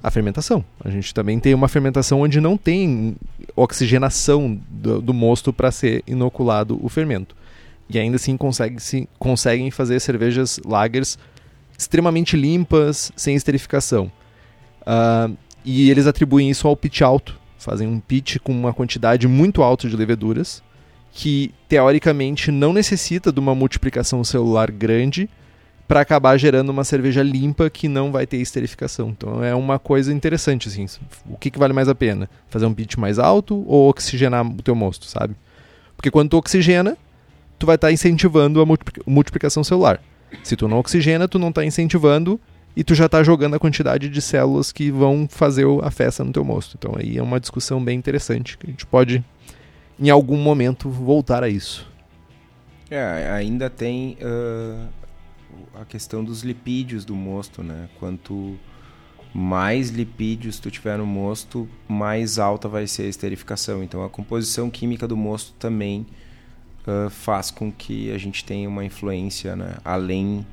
a 0.04 0.12
fermentação. 0.12 0.64
A 0.84 0.90
gente 0.90 1.14
também 1.14 1.40
tem 1.40 1.54
uma 1.54 1.70
fermentação 1.70 2.20
onde 2.20 2.42
não 2.42 2.58
tem 2.58 3.16
oxigenação 3.56 4.60
do, 4.70 5.02
do 5.02 5.14
mosto 5.14 5.54
para 5.54 5.72
ser 5.72 6.04
inoculado 6.06 6.78
o 6.84 6.90
fermento 6.90 7.40
e 7.92 8.00
ainda 8.00 8.16
assim 8.16 8.38
consegue, 8.38 8.80
se, 8.80 9.08
conseguem 9.20 9.70
fazer 9.72 10.00
cervejas 10.00 10.60
lagers 10.66 11.18
extremamente 11.78 12.38
limpas, 12.38 13.12
sem 13.16 13.36
esterificação. 13.36 14.12
Uh, 14.82 15.36
e 15.64 15.90
eles 15.90 16.08
atribuem 16.08 16.50
isso 16.50 16.68
ao 16.68 16.76
pitch 16.76 17.02
alto, 17.02 17.40
fazem 17.58 17.88
um 17.88 18.00
pitch 18.00 18.38
com 18.40 18.52
uma 18.52 18.74
quantidade 18.74 19.28
muito 19.28 19.62
alta 19.62 19.88
de 19.88 19.96
leveduras, 19.96 20.64
que 21.12 21.54
teoricamente 21.68 22.52
não 22.52 22.72
necessita 22.72 23.32
de 23.32 23.40
uma 23.40 23.54
multiplicação 23.54 24.24
celular 24.24 24.72
grande 24.72 25.30
para 25.88 26.00
acabar 26.00 26.38
gerando 26.38 26.70
uma 26.70 26.86
cerveja 26.86 27.22
limpa 27.22 27.70
que 27.70 27.90
não 27.90 28.14
vai 28.14 28.26
ter 28.26 28.38
esterificação. 28.38 29.10
Então 29.10 29.44
é 29.44 29.54
uma 29.54 29.78
coisa 29.78 30.14
interessante 30.14 30.70
assim. 30.70 30.86
O 31.30 31.38
que, 31.38 31.52
que 31.52 31.60
vale 31.60 31.74
mais 31.74 31.90
a 31.90 31.96
pena? 31.96 32.30
Fazer 32.48 32.66
um 32.66 32.74
pitch 32.74 32.96
mais 32.96 33.20
alto 33.20 33.66
ou 33.68 33.90
oxigenar 33.90 34.46
o 34.48 34.62
teu 34.62 34.74
mosto, 34.74 35.06
sabe? 35.06 35.36
Porque 35.98 36.10
quando 36.10 36.30
tu 36.30 36.38
oxigena, 36.38 36.98
tu 37.62 37.68
vai 37.68 37.76
estar 37.76 37.90
tá 37.90 37.92
incentivando 37.92 38.60
a 38.60 38.66
multiplicação 39.06 39.64
celular. 39.64 40.02
Se 40.42 40.56
tu 40.56 40.68
não 40.68 40.80
oxigena, 40.80 41.28
tu 41.28 41.38
não 41.38 41.50
está 41.50 41.64
incentivando 41.64 42.42
e 42.76 42.84
tu 42.84 42.96
já 42.96 43.06
está 43.06 43.22
jogando 43.22 43.56
a 43.56 43.60
quantidade 43.60 44.10
de 44.10 44.20
células 44.20 44.72
que 44.72 44.90
vão 44.90 45.28
fazer 45.30 45.68
a 45.84 45.92
festa 45.92 46.24
no 46.24 46.32
teu 46.32 46.44
mosto. 46.44 46.76
Então 46.76 46.96
aí 46.98 47.20
é 47.20 47.22
uma 47.22 47.40
discussão 47.40 47.84
bem 47.84 48.00
interessante 48.00 48.58
que 48.58 48.66
a 48.66 48.70
gente 48.72 48.86
pode 48.88 49.24
em 50.00 50.10
algum 50.10 50.38
momento 50.38 50.90
voltar 50.90 51.44
a 51.44 51.50
isso. 51.50 51.88
É, 52.90 53.30
ainda 53.30 53.70
tem 53.70 54.18
uh, 54.22 54.88
a 55.80 55.86
questão 55.86 56.24
dos 56.24 56.42
lipídios 56.42 57.06
do 57.06 57.16
mosto, 57.16 57.62
né? 57.62 57.90
Quanto 58.00 58.58
mais 59.32 59.92
lipídios 59.92 60.60
tu 60.60 60.72
tiver 60.72 60.98
no 60.98 61.06
mosto, 61.06 61.70
mais 61.88 62.40
alta 62.40 62.68
vai 62.68 62.88
ser 62.88 63.04
a 63.04 63.08
esterificação. 63.08 63.84
Então 63.84 64.04
a 64.04 64.10
composição 64.10 64.68
química 64.68 65.08
do 65.08 65.16
mosto 65.16 65.54
também 65.60 66.08
uh, 66.88 67.10
faz 67.10 67.52
com 67.52 67.72
que 67.72 68.12
a 68.12 68.18
gente 68.18 68.44
tenha 68.44 68.68
uma 68.68 68.84
influência 68.84 69.56
né, 69.56 69.76
além 69.84 70.46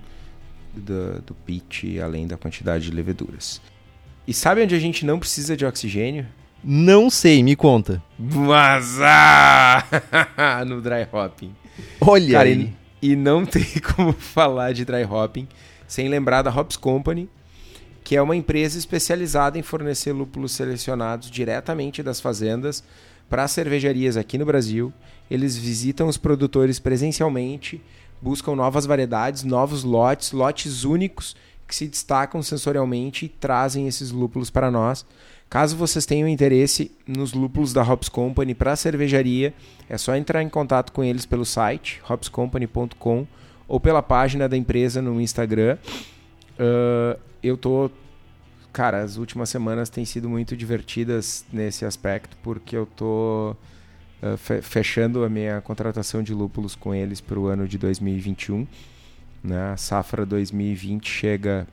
do, 0.74 1.20
do 1.22 1.34
pitch, 1.34 1.98
além 2.02 2.26
da 2.26 2.36
quantidade 2.36 2.84
de 2.84 2.90
leveduras. 2.90 3.60
E 4.26 4.34
sabe 4.34 4.62
onde 4.62 4.74
a 4.74 4.78
gente 4.78 5.04
não 5.06 5.18
precisa 5.18 5.56
de 5.56 5.64
oxigênio? 5.64 6.26
Não 6.62 7.08
sei, 7.08 7.42
me 7.42 7.54
conta. 7.54 8.02
Mas 8.18 8.98
ah, 9.00 9.84
no 10.66 10.80
dry 10.80 11.06
hopping. 11.10 11.54
Olha 12.00 12.32
Cara, 12.32 12.48
aí. 12.48 12.72
E, 13.00 13.12
e 13.12 13.16
não 13.16 13.46
tem 13.46 13.64
como 13.94 14.12
falar 14.12 14.72
de 14.72 14.84
dry 14.84 15.04
hopping 15.04 15.48
sem 15.86 16.08
lembrar 16.08 16.42
da 16.42 16.54
Hops 16.54 16.76
Company, 16.76 17.28
que 18.04 18.14
é 18.14 18.20
uma 18.20 18.36
empresa 18.36 18.78
especializada 18.78 19.58
em 19.58 19.62
fornecer 19.62 20.12
lúpulos 20.12 20.52
selecionados 20.52 21.30
diretamente 21.30 22.02
das 22.02 22.20
fazendas 22.20 22.84
para 23.28 23.48
cervejarias 23.48 24.16
aqui 24.16 24.36
no 24.36 24.44
Brasil 24.44 24.92
eles 25.30 25.56
visitam 25.56 26.08
os 26.08 26.16
produtores 26.16 26.78
presencialmente, 26.78 27.80
buscam 28.20 28.54
novas 28.54 28.86
variedades, 28.86 29.44
novos 29.44 29.84
lotes, 29.84 30.32
lotes 30.32 30.84
únicos 30.84 31.36
que 31.66 31.74
se 31.74 31.86
destacam 31.86 32.42
sensorialmente 32.42 33.26
e 33.26 33.28
trazem 33.28 33.86
esses 33.86 34.10
lúpulos 34.10 34.50
para 34.50 34.70
nós. 34.70 35.04
Caso 35.50 35.76
vocês 35.76 36.04
tenham 36.04 36.28
interesse 36.28 36.90
nos 37.06 37.32
lúpulos 37.32 37.72
da 37.72 37.82
Hops 37.82 38.08
Company 38.08 38.54
para 38.54 38.76
cervejaria, 38.76 39.54
é 39.88 39.96
só 39.96 40.14
entrar 40.14 40.42
em 40.42 40.48
contato 40.48 40.92
com 40.92 41.02
eles 41.02 41.24
pelo 41.24 41.44
site 41.44 42.02
hopscompany.com 42.08 43.26
ou 43.66 43.78
pela 43.78 44.02
página 44.02 44.48
da 44.48 44.56
empresa 44.56 45.00
no 45.00 45.20
Instagram. 45.20 45.78
Uh, 46.58 47.18
eu 47.42 47.56
tô, 47.56 47.90
cara, 48.72 49.02
as 49.02 49.16
últimas 49.16 49.48
semanas 49.48 49.88
têm 49.88 50.04
sido 50.04 50.28
muito 50.28 50.56
divertidas 50.56 51.44
nesse 51.52 51.84
aspecto 51.84 52.36
porque 52.42 52.76
eu 52.76 52.84
tô 52.84 53.54
uh, 54.22 54.62
fechando 54.62 55.24
a 55.24 55.28
minha 55.28 55.60
contratação 55.60 56.22
de 56.22 56.32
lúpulos 56.32 56.74
com 56.74 56.94
eles 56.94 57.20
para 57.20 57.38
o 57.38 57.46
ano 57.46 57.66
de 57.66 57.78
2021. 57.78 58.66
Né? 59.42 59.72
A 59.72 59.76
safra 59.76 60.26
2020 60.26 61.08
chega 61.08 61.66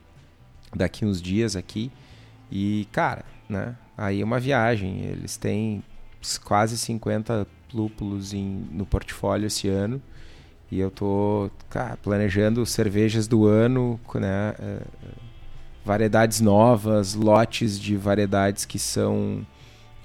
daqui 0.74 1.04
uns 1.04 1.20
dias 1.20 1.56
aqui. 1.56 1.90
E, 2.50 2.86
cara, 2.92 3.24
né? 3.48 3.76
aí 3.96 4.20
é 4.20 4.24
uma 4.24 4.38
viagem. 4.38 5.00
Eles 5.00 5.36
têm 5.36 5.82
quase 6.44 6.78
50 6.78 7.46
lúpulos 7.72 8.32
em, 8.32 8.66
no 8.70 8.86
portfólio 8.86 9.46
esse 9.46 9.68
ano. 9.68 10.00
E 10.70 10.80
eu 10.80 10.90
tô 10.90 11.50
cara, 11.70 11.96
planejando 11.96 12.66
cervejas 12.66 13.28
do 13.28 13.46
ano, 13.46 14.00
né? 14.14 14.54
Uh, 14.58 15.26
variedades 15.84 16.40
novas, 16.40 17.14
lotes 17.14 17.78
de 17.78 17.96
variedades 17.96 18.64
que 18.64 18.76
são 18.76 19.46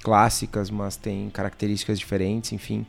clássicas, 0.01 0.69
mas 0.69 0.95
tem 0.97 1.29
características 1.29 1.99
diferentes, 1.99 2.51
enfim. 2.51 2.85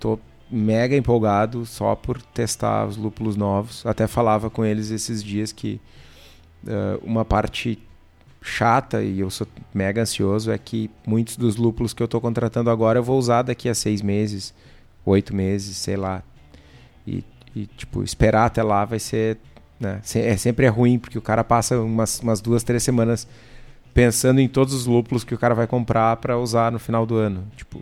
Tô 0.00 0.18
mega 0.50 0.96
empolgado 0.96 1.64
só 1.66 1.94
por 1.94 2.20
testar 2.20 2.86
os 2.86 2.96
lúpulos 2.96 3.36
novos. 3.36 3.84
Até 3.86 4.06
falava 4.06 4.50
com 4.50 4.64
eles 4.64 4.90
esses 4.90 5.22
dias 5.22 5.52
que 5.52 5.80
uh, 6.64 7.00
uma 7.02 7.24
parte 7.24 7.78
chata 8.40 9.02
e 9.02 9.20
eu 9.20 9.30
sou 9.30 9.46
mega 9.72 10.02
ansioso 10.02 10.50
é 10.50 10.58
que 10.58 10.90
muitos 11.06 11.36
dos 11.36 11.56
lúpulos 11.56 11.94
que 11.94 12.02
eu 12.02 12.04
estou 12.04 12.20
contratando 12.20 12.68
agora 12.68 12.98
eu 12.98 13.02
vou 13.02 13.18
usar 13.18 13.40
daqui 13.40 13.70
a 13.70 13.74
seis 13.74 14.02
meses, 14.02 14.52
oito 15.04 15.34
meses, 15.34 15.76
sei 15.76 15.96
lá. 15.96 16.22
E, 17.06 17.24
e 17.56 17.66
tipo, 17.66 18.02
esperar 18.02 18.46
até 18.46 18.62
lá 18.62 18.84
vai 18.84 18.98
ser. 18.98 19.38
Né? 19.80 20.00
É 20.14 20.36
sempre 20.36 20.66
é 20.66 20.68
ruim, 20.68 20.98
porque 20.98 21.18
o 21.18 21.22
cara 21.22 21.42
passa 21.42 21.80
umas, 21.80 22.20
umas 22.20 22.40
duas, 22.40 22.62
três 22.62 22.82
semanas 22.82 23.26
pensando 23.94 24.40
em 24.40 24.48
todos 24.48 24.74
os 24.74 24.86
lúpulos 24.86 25.22
que 25.22 25.34
o 25.34 25.38
cara 25.38 25.54
vai 25.54 25.68
comprar 25.68 26.16
para 26.16 26.36
usar 26.36 26.72
no 26.72 26.80
final 26.80 27.06
do 27.06 27.16
ano. 27.16 27.46
Tipo, 27.56 27.80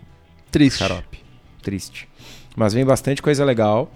triste. 0.51 0.79
Xarope. 0.79 1.21
Triste. 1.63 2.09
Mas 2.55 2.75
vem 2.75 2.85
bastante 2.85 3.23
coisa 3.23 3.45
legal. 3.45 3.91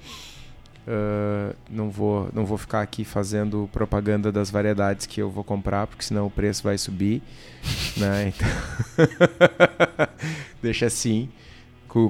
Uh, 0.89 1.55
não, 1.69 1.91
vou, 1.91 2.31
não 2.33 2.47
vou 2.47 2.57
ficar 2.57 2.81
aqui 2.81 3.05
fazendo 3.05 3.69
propaganda 3.73 4.31
das 4.33 4.51
variedades 4.51 5.05
que 5.05 5.21
eu 5.21 5.29
vou 5.29 5.45
comprar, 5.45 5.87
porque 5.87 6.05
senão 6.05 6.27
o 6.27 6.31
preço 6.31 6.63
vai 6.63 6.79
subir. 6.79 7.23
né? 7.99 8.33
então... 8.35 8.49
Deixa 10.63 10.87
assim. 10.87 11.29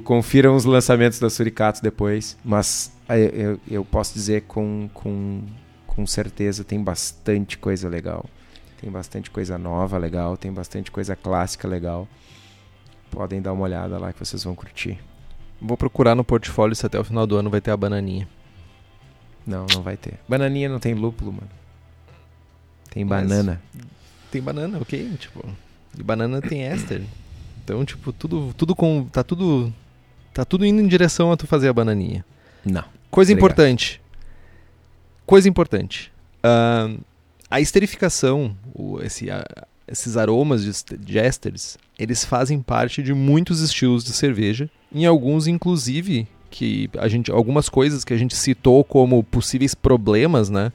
Confiram 0.05 0.55
os 0.57 0.64
lançamentos 0.64 1.19
da 1.19 1.31
Suricatos 1.31 1.81
depois. 1.81 2.37
Mas 2.45 2.92
eu, 3.09 3.59
eu 3.69 3.85
posso 3.85 4.14
dizer 4.14 4.42
com, 4.42 4.88
com, 4.92 5.42
com 5.87 6.07
certeza 6.07 6.62
tem 6.62 6.83
bastante 6.83 7.57
coisa 7.59 7.88
legal. 7.88 8.25
Tem 8.81 8.91
bastante 8.91 9.31
coisa 9.31 9.57
nova 9.57 9.97
legal, 9.97 10.37
tem 10.37 10.53
bastante 10.53 10.91
coisa 10.91 11.17
clássica 11.17 11.67
legal. 11.67 12.07
Podem 13.11 13.41
dar 13.41 13.53
uma 13.53 13.62
olhada 13.62 13.99
lá 13.99 14.12
que 14.12 14.19
vocês 14.19 14.45
vão 14.45 14.55
curtir. 14.55 14.99
Vou 15.61 15.77
procurar 15.77 16.15
no 16.15 16.25
portfólio 16.25 16.77
se 16.77 16.85
até 16.85 16.99
o 16.99 17.05
final 17.05 17.27
do 17.27 17.37
ano 17.37 17.49
vai 17.49 17.61
ter 17.61 17.71
a 17.71 17.77
bananinha. 17.77 18.29
Não, 19.47 19.65
não 19.73 19.83
vai 19.83 19.97
ter. 19.97 20.15
Bananinha 20.29 20.69
não 20.69 20.79
tem 20.79 20.93
lúpulo, 20.93 21.33
mano. 21.33 21.49
Tem 22.91 23.05
Mas 23.05 23.23
banana. 23.23 23.62
Tem 24.31 24.43
banana, 24.43 24.79
ok? 24.79 25.17
Tipo, 25.19 25.49
e 25.99 26.03
banana 26.03 26.43
tem 26.43 26.65
éster. 26.65 27.03
Então, 27.65 27.85
tipo, 27.85 28.12
tudo, 28.12 28.53
tudo 28.55 28.75
com. 28.75 29.05
Tá 29.05 29.25
tudo. 29.25 29.73
Tá 30.33 30.45
tudo 30.45 30.67
indo 30.67 30.81
em 30.81 30.87
direção 30.87 31.33
a 31.33 31.37
tu 31.37 31.47
fazer 31.47 31.69
a 31.69 31.73
bananinha. 31.73 32.25
Não. 32.65 32.85
Coisa 33.11 33.33
Obrigado. 33.33 33.53
importante. 33.53 34.01
Coisa 35.25 35.49
importante. 35.49 36.12
Uh, 36.45 37.01
a 37.51 37.61
esterificação, 37.61 38.57
o, 38.75 39.01
esse, 39.01 39.31
a, 39.31 39.45
esses 39.87 40.17
aromas 40.17 40.85
de, 40.99 41.19
esters, 41.19 41.79
eles 41.99 42.25
fazem 42.25 42.61
parte 42.61 43.03
de 43.03 43.15
muitos 43.15 43.61
estilos 43.61 44.05
de 44.05 44.13
cerveja, 44.13 44.69
em 44.93 45.07
alguns 45.07 45.47
inclusive 45.47 46.27
que 46.51 46.89
a 46.99 47.09
gente 47.09 47.31
algumas 47.31 47.69
coisas 47.69 48.05
que 48.05 48.15
a 48.15 48.17
gente 48.17 48.35
citou 48.35 48.83
como 48.83 49.23
possíveis 49.23 49.75
problemas, 49.75 50.49
né, 50.49 50.73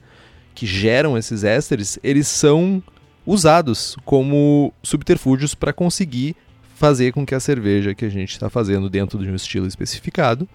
que 0.54 0.66
geram 0.66 1.16
esses 1.18 1.44
ésteres, 1.44 1.98
eles 2.02 2.28
são 2.28 2.82
usados 3.26 3.96
como 4.04 4.72
subterfúgios 4.82 5.54
para 5.54 5.72
conseguir 5.72 6.36
fazer 6.74 7.12
com 7.12 7.24
que 7.24 7.34
a 7.34 7.40
cerveja 7.40 7.94
que 7.94 8.04
a 8.04 8.08
gente 8.08 8.32
está 8.32 8.50
fazendo 8.50 8.90
dentro 8.90 9.18
de 9.18 9.30
um 9.30 9.34
estilo 9.34 9.66
especificado, 9.66 10.48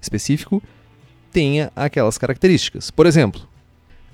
específico 0.00 0.62
tenha 1.30 1.70
aquelas 1.76 2.16
características. 2.16 2.90
Por 2.90 3.06
exemplo, 3.06 3.46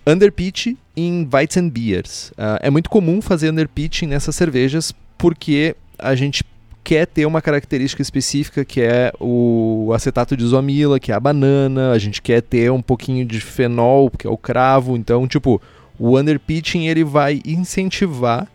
underpitch 0.07 0.75
em 0.97 1.29
Weizenbiers. 1.31 2.31
Uh, 2.31 2.59
é 2.61 2.71
muito 2.71 2.89
comum 2.89 3.21
fazer 3.21 3.51
underpitching 3.51 4.07
nessas 4.07 4.37
cervejas 4.37 4.95
porque 5.19 5.75
a 5.99 6.15
gente 6.15 6.45
quer 6.85 7.07
ter 7.07 7.27
uma 7.27 7.43
característica 7.43 8.01
específica 8.01 8.65
que 8.65 8.81
é 8.81 9.13
o 9.19 9.91
acetato 9.93 10.37
de 10.37 10.45
isomila, 10.45 11.01
que 11.01 11.11
é 11.11 11.15
a 11.15 11.21
banana, 11.21 11.91
a 11.91 11.99
gente 11.99 12.23
quer 12.23 12.41
ter 12.41 12.71
um 12.71 12.81
pouquinho 12.81 13.27
de 13.27 13.41
fenol, 13.41 14.09
que 14.09 14.27
é 14.27 14.31
o 14.31 14.37
cravo, 14.37 14.97
então 14.97 15.27
tipo, 15.27 15.61
o 15.99 16.17
underpitching 16.17 16.87
ele 16.87 17.03
vai 17.03 17.43
incentivar 17.45 18.47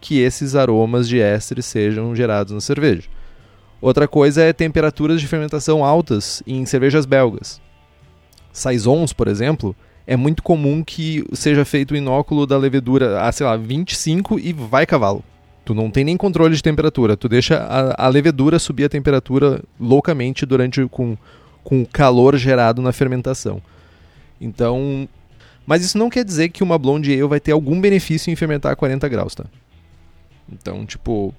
que 0.00 0.18
esses 0.18 0.54
aromas 0.54 1.06
de 1.06 1.20
ésteres 1.20 1.66
sejam 1.66 2.16
gerados 2.16 2.54
na 2.54 2.60
cerveja. 2.60 3.08
Outra 3.82 4.08
coisa 4.08 4.42
é 4.42 4.52
temperaturas 4.52 5.20
de 5.20 5.26
fermentação 5.26 5.84
altas 5.84 6.42
em 6.46 6.64
cervejas 6.64 7.04
belgas. 7.04 7.60
Saisons, 8.52 9.12
por 9.12 9.28
exemplo, 9.28 9.76
é 10.06 10.16
muito 10.16 10.42
comum 10.42 10.82
que 10.82 11.24
seja 11.32 11.64
feito 11.64 11.92
o 11.92 11.96
inóculo 11.96 12.46
da 12.46 12.56
levedura 12.56 13.22
a, 13.22 13.30
sei 13.32 13.46
lá, 13.46 13.56
25 13.56 14.38
e 14.38 14.52
vai 14.52 14.86
cavalo. 14.86 15.22
Tu 15.64 15.74
não 15.74 15.90
tem 15.90 16.04
nem 16.04 16.16
controle 16.16 16.54
de 16.54 16.62
temperatura, 16.62 17.16
tu 17.16 17.28
deixa 17.28 17.56
a, 17.56 18.06
a 18.06 18.08
levedura 18.08 18.58
subir 18.58 18.84
a 18.84 18.88
temperatura 18.88 19.62
loucamente 19.78 20.44
durante 20.44 20.84
com, 20.88 21.16
com 21.62 21.82
o 21.82 21.86
calor 21.86 22.36
gerado 22.36 22.82
na 22.82 22.92
fermentação. 22.92 23.62
Então, 24.40 25.08
mas 25.66 25.84
isso 25.84 25.98
não 25.98 26.10
quer 26.10 26.24
dizer 26.24 26.48
que 26.48 26.62
uma 26.64 26.78
blonde 26.78 27.12
ale 27.12 27.22
vai 27.28 27.38
ter 27.38 27.52
algum 27.52 27.80
benefício 27.80 28.30
em 28.30 28.36
fermentar 28.36 28.72
a 28.72 28.76
40 28.76 29.08
graus, 29.08 29.34
tá? 29.34 29.44
Então, 30.50 30.84
tipo, 30.84 31.32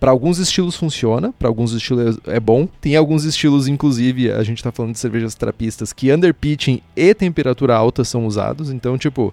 para 0.00 0.10
alguns 0.10 0.38
estilos 0.38 0.76
funciona, 0.76 1.30
para 1.38 1.46
alguns 1.46 1.72
estilos 1.72 2.18
é 2.26 2.40
bom. 2.40 2.66
Tem 2.80 2.96
alguns 2.96 3.24
estilos, 3.24 3.68
inclusive, 3.68 4.32
a 4.32 4.42
gente 4.42 4.56
está 4.56 4.72
falando 4.72 4.94
de 4.94 4.98
cervejas 4.98 5.34
trapistas, 5.34 5.92
que 5.92 6.10
underpitching 6.10 6.80
e 6.96 7.14
temperatura 7.14 7.76
alta 7.76 8.02
são 8.02 8.24
usados. 8.24 8.70
Então, 8.70 8.96
tipo, 8.96 9.32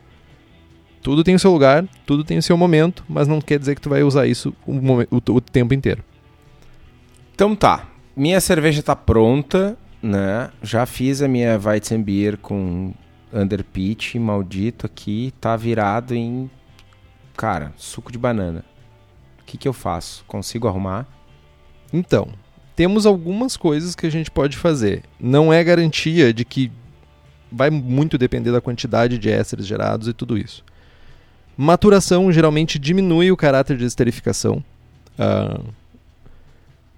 tudo 1.01 1.23
tem 1.23 1.35
o 1.35 1.39
seu 1.39 1.53
lugar, 1.53 1.87
tudo 2.05 2.25
tem 2.25 2.37
o 2.37 2.43
seu 2.43 2.57
momento, 2.57 3.05
mas 3.07 3.29
não 3.29 3.39
quer 3.39 3.57
dizer 3.57 3.75
que 3.75 3.81
tu 3.81 3.89
vai 3.89 4.03
usar 4.03 4.27
isso 4.27 4.53
o, 4.67 4.73
o, 4.73 5.35
o 5.35 5.41
tempo 5.41 5.73
inteiro. 5.73 6.03
Então 7.33 7.55
tá, 7.55 7.87
minha 8.13 8.41
cerveja 8.41 8.81
está 8.81 8.95
pronta, 8.95 9.77
né? 10.03 10.49
Já 10.61 10.85
fiz 10.85 11.21
a 11.21 11.29
minha 11.29 11.57
Weizenbier 11.57 12.35
com 12.37 12.93
underpitch 13.31 14.15
maldito 14.15 14.85
aqui, 14.85 15.33
tá 15.39 15.55
virado 15.55 16.13
em, 16.13 16.49
cara, 17.37 17.71
suco 17.77 18.11
de 18.11 18.17
banana 18.17 18.65
que, 19.47 19.57
que 19.57 19.67
eu 19.67 19.73
faço? 19.73 20.23
Consigo 20.27 20.67
arrumar? 20.67 21.07
Então, 21.91 22.27
temos 22.75 23.05
algumas 23.05 23.55
coisas 23.55 23.95
que 23.95 24.05
a 24.05 24.11
gente 24.11 24.29
pode 24.29 24.57
fazer. 24.57 25.03
Não 25.19 25.51
é 25.51 25.63
garantia 25.63 26.33
de 26.33 26.43
que 26.43 26.71
vai 27.51 27.69
muito 27.69 28.17
depender 28.17 28.51
da 28.51 28.61
quantidade 28.61 29.17
de 29.17 29.29
ésteres 29.29 29.65
gerados 29.65 30.07
e 30.07 30.13
tudo 30.13 30.37
isso. 30.37 30.63
Maturação 31.55 32.31
geralmente 32.31 32.77
diminui 32.77 33.31
o 33.31 33.37
caráter 33.37 33.77
de 33.77 33.85
esterificação. 33.85 34.63
Uh, 35.17 35.63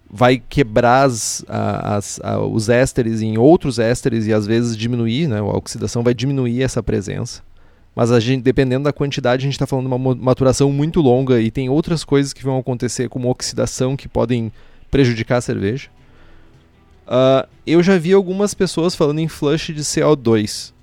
vai 0.10 0.40
quebrar 0.40 1.04
as, 1.04 1.46
as, 1.48 2.20
os 2.52 2.68
ésteres 2.68 3.22
em 3.22 3.38
outros 3.38 3.78
ésteres 3.78 4.26
e 4.26 4.34
às 4.34 4.48
vezes 4.48 4.76
diminuir, 4.76 5.28
né? 5.28 5.38
a 5.38 5.44
oxidação 5.44 6.02
vai 6.02 6.16
diminuir 6.16 6.64
essa 6.64 6.82
presença. 6.82 7.44
Mas 8.00 8.14
a 8.14 8.20
gente, 8.22 8.42
dependendo 8.42 8.86
da 8.86 8.94
quantidade, 8.94 9.42
a 9.42 9.44
gente 9.44 9.56
está 9.56 9.68
falando 9.68 9.90
de 9.90 9.94
uma 9.94 10.16
maturação 10.16 10.72
muito 10.72 11.02
longa 11.02 11.42
e 11.42 11.52
tem 11.52 11.68
outras 11.68 12.06
coisas 12.06 12.32
que 12.32 12.42
vão 12.42 12.58
acontecer, 12.58 13.10
como 13.10 13.30
oxidação, 13.30 13.98
que 13.98 14.08
podem 14.08 14.54
prejudicar 14.90 15.40
a 15.40 15.42
cerveja. 15.42 15.90
Uh, 17.06 17.46
eu 17.68 17.84
já 17.84 17.98
vi 17.98 18.14
algumas 18.14 18.54
pessoas 18.54 18.96
falando 18.96 19.20
em 19.20 19.28
flush 19.28 19.74
de 19.74 19.82
CO2. 19.82 20.72
Uh, 20.72 20.74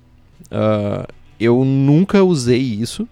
ah, 0.51 1.07
eu 1.39 1.65
nunca 1.65 2.23
usei 2.23 2.61
isso. 2.61 3.09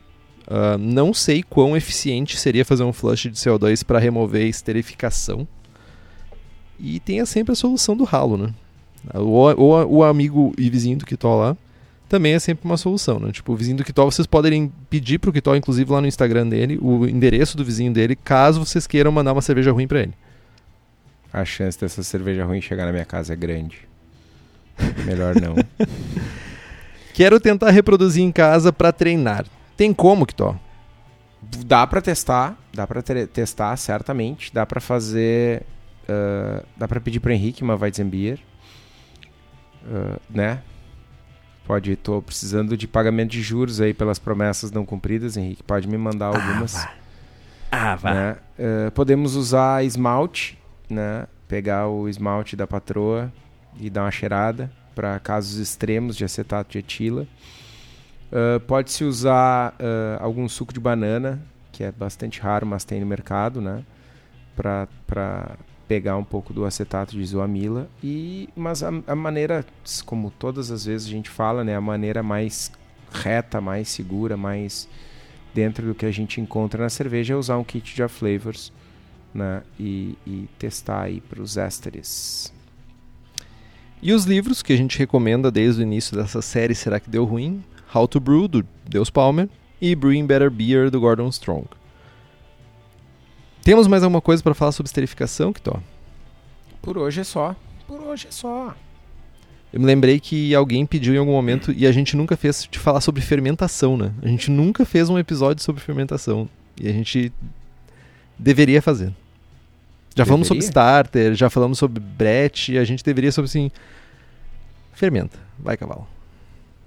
Uh, 0.48 0.78
não 0.78 1.12
sei 1.12 1.42
quão 1.42 1.76
eficiente 1.76 2.38
seria 2.38 2.64
fazer 2.64 2.84
um 2.84 2.94
flush 2.94 3.24
de 3.24 3.36
CO2 3.36 3.84
para 3.84 3.98
remover 3.98 4.46
esterificação. 4.46 5.48
E 6.80 7.00
tem 7.00 7.26
sempre 7.26 7.54
a 7.54 7.56
solução 7.56 7.98
do 7.98 8.04
ralo, 8.04 8.38
né? 8.38 8.54
Ou, 9.16 9.60
ou 9.60 9.96
o 9.96 10.04
amigo 10.04 10.54
e 10.60 10.70
vizinho 10.70 11.00
do 11.00 11.08
que 11.08 11.18
tá 11.18 11.28
lá 11.28 11.58
também 12.08 12.34
é 12.34 12.40
sempre 12.40 12.66
uma 12.66 12.78
solução, 12.78 13.20
né? 13.20 13.32
Tipo, 13.32 13.54
o 13.54 13.56
vizinho 13.56 13.78
do 13.78 13.84
Kitó, 13.84 14.06
vocês 14.06 14.28
podem 14.28 14.72
pedir 14.90 15.20
pro 15.20 15.34
Kitó, 15.34 15.56
inclusive 15.56 15.92
lá 15.92 16.02
no 16.02 16.08
Instagram 16.08 16.48
dele, 16.48 16.78
o 16.82 17.06
endereço 17.08 17.58
do 17.58 17.66
vizinho 17.66 17.92
dele, 17.92 18.16
caso 18.16 18.64
vocês 18.64 18.86
queiram 18.86 19.12
mandar 19.12 19.34
uma 19.34 19.42
cerveja 19.42 19.72
ruim 19.72 19.88
para 19.88 20.02
ele. 20.02 20.14
A 21.34 21.44
chance 21.44 21.80
dessa 21.80 22.04
cerveja 22.04 22.46
ruim 22.46 22.62
chegar 22.62 22.86
na 22.86 22.92
minha 22.92 23.06
casa 23.06 23.34
é 23.34 23.36
grande. 23.36 23.88
Melhor 25.06 25.36
não. 25.36 25.56
Quero 27.14 27.40
tentar 27.40 27.72
reproduzir 27.72 28.24
em 28.24 28.32
casa 28.32 28.72
para 28.72 28.92
treinar. 28.92 29.46
Tem 29.76 29.94
como, 29.94 30.26
Kitó? 30.26 30.56
Dá 31.66 31.86
para 31.86 32.02
testar, 32.02 32.58
dá 32.74 32.88
para 32.88 33.02
testar 33.02 33.76
certamente, 33.78 34.54
dá 34.54 34.66
para 34.66 34.82
fazer, 34.82 35.64
uh, 36.10 36.66
dá 36.76 36.88
para 36.88 37.00
pedir 37.00 37.20
para 37.20 37.34
Henrique 37.34 37.64
uma 37.64 37.76
Weizenbier, 37.76 38.40
uh, 39.86 40.20
né? 40.30 40.62
Pode, 41.66 41.94
estou 41.94 42.22
precisando 42.22 42.78
de 42.78 42.88
pagamento 42.88 43.32
de 43.32 43.42
juros 43.42 43.82
aí 43.82 43.94
pelas 43.94 44.20
promessas 44.20 44.72
não 44.72 44.86
cumpridas, 44.86 45.36
Henrique. 45.36 45.64
Pode 45.64 45.88
me 45.88 45.98
mandar 45.98 46.28
ah, 46.28 46.38
algumas. 46.38 46.76
Ah, 46.76 46.86
vá. 46.86 46.92
Ah, 47.72 47.96
vá. 47.96 48.14
Né? 48.14 48.38
Uh, 48.58 48.92
podemos 48.92 49.36
usar 49.36 49.84
esmalte, 49.84 50.60
né? 50.88 51.28
Pegar 51.48 51.88
o 51.88 52.08
esmalte 52.08 52.56
da 52.56 52.68
patroa 52.68 53.34
e 53.80 53.90
dar 53.90 54.04
uma 54.04 54.12
cheirada 54.12 54.72
para 54.94 55.20
casos 55.20 55.58
extremos 55.58 56.16
de 56.16 56.24
acetato 56.24 56.72
de 56.72 56.78
etila. 56.80 57.28
Uh, 58.32 58.60
Pode-se 58.62 59.04
usar 59.04 59.74
uh, 59.74 60.24
algum 60.24 60.48
suco 60.48 60.72
de 60.72 60.80
banana, 60.80 61.42
que 61.72 61.84
é 61.84 61.92
bastante 61.92 62.40
raro, 62.40 62.66
mas 62.66 62.84
tem 62.84 63.00
no 63.00 63.08
mercado, 63.08 63.60
né? 63.60 63.84
Para 64.56 64.88
pegar 65.88 66.18
um 66.18 66.24
pouco 66.24 66.54
do 66.54 66.66
acetato 66.66 67.16
de 67.16 67.22
isoamila 67.22 67.88
e 68.04 68.50
mas 68.56 68.82
a, 68.82 68.90
a, 69.08 69.16
maneira 69.16 69.66
como 70.06 70.32
todas 70.32 70.72
as 70.72 70.86
vezes 70.86 71.08
a 71.08 71.12
gente 71.12 71.30
fala 71.30 71.64
né 71.64 71.76
a 71.76 71.82
maneira 71.82 72.24
mais 72.24 72.72
reta 73.12 73.62
mais 73.62 73.90
segura 73.90 74.36
mais 74.36 74.90
dentro 75.54 75.88
do 75.88 75.96
que 75.96 76.06
a 76.06 76.12
gente 76.12 76.42
encontra 76.42 76.84
na 76.84 76.90
cerveja 76.90 77.34
é 77.34 77.38
usar 77.38 77.58
um 77.58 77.64
kit 77.64 77.96
de 77.96 78.08
flavors 78.08 78.74
né 79.36 79.62
e, 79.80 80.18
e 80.26 80.50
testar 80.58 81.04
aí 81.04 81.20
para 81.20 81.42
os 81.42 81.58
ésteres. 81.58 82.54
E 84.02 84.14
os 84.14 84.26
livros 84.26 84.62
que 84.62 84.74
a 84.74 84.78
gente 84.78 84.98
recomenda 84.98 85.52
desde 85.52 85.82
o 85.82 85.84
início 85.84 86.16
dessa 86.16 86.42
série 86.42 86.74
será 86.74 87.00
que 87.00 87.10
deu 87.10 87.26
ruim? 87.26 87.64
How 87.94 88.08
to 88.08 88.20
Brew 88.20 88.48
do 88.48 88.66
Deus 88.88 89.10
Palmer 89.10 89.50
e 89.82 89.96
Brewing 89.96 90.26
Better 90.26 90.50
Beer 90.50 90.90
do 90.90 91.00
Gordon 91.00 91.30
Strong 91.30 91.68
temos 93.66 93.88
mais 93.88 94.04
alguma 94.04 94.22
coisa 94.22 94.44
para 94.44 94.54
falar 94.54 94.72
sobre 94.72 94.88
esterificação, 94.88 95.52
Kitó? 95.52 95.82
Por 96.84 97.00
hoje 97.00 97.22
é 97.22 97.24
só. 97.24 97.56
Por 97.88 98.00
hoje 98.00 98.28
é 98.28 98.32
só. 98.32 98.76
Eu 99.74 99.80
me 99.80 99.88
lembrei 99.88 100.20
que 100.20 100.54
alguém 100.54 100.86
pediu 100.86 101.16
em 101.16 101.18
algum 101.18 101.32
momento, 101.32 101.72
e 101.72 101.88
a 101.88 101.92
gente 101.92 102.16
nunca 102.16 102.38
fez, 102.38 102.68
de 102.70 102.78
falar 102.78 103.02
sobre 103.02 103.24
fermentação, 103.24 103.98
né? 103.98 104.14
A 104.22 104.28
gente 104.28 104.52
nunca 104.52 104.86
fez 104.86 105.10
um 105.10 105.18
episódio 105.18 105.64
sobre 105.64 105.82
fermentação. 105.82 106.48
E 106.80 106.88
a 106.88 106.92
gente 106.92 107.34
deveria 108.38 108.84
fazer. 108.84 109.08
Já 109.08 110.24
deveria? 110.24 110.26
falamos 110.26 110.48
sobre 110.48 110.64
starter, 110.64 111.34
já 111.34 111.50
falamos 111.50 111.80
sobre 111.80 112.00
brete, 112.00 112.74
e 112.74 112.78
a 112.78 112.84
gente 112.84 113.04
deveria 113.04 113.32
sobre 113.32 113.50
assim. 113.50 113.72
Fermenta. 114.94 115.40
Vai, 115.58 115.76
cavalo. 115.76 116.08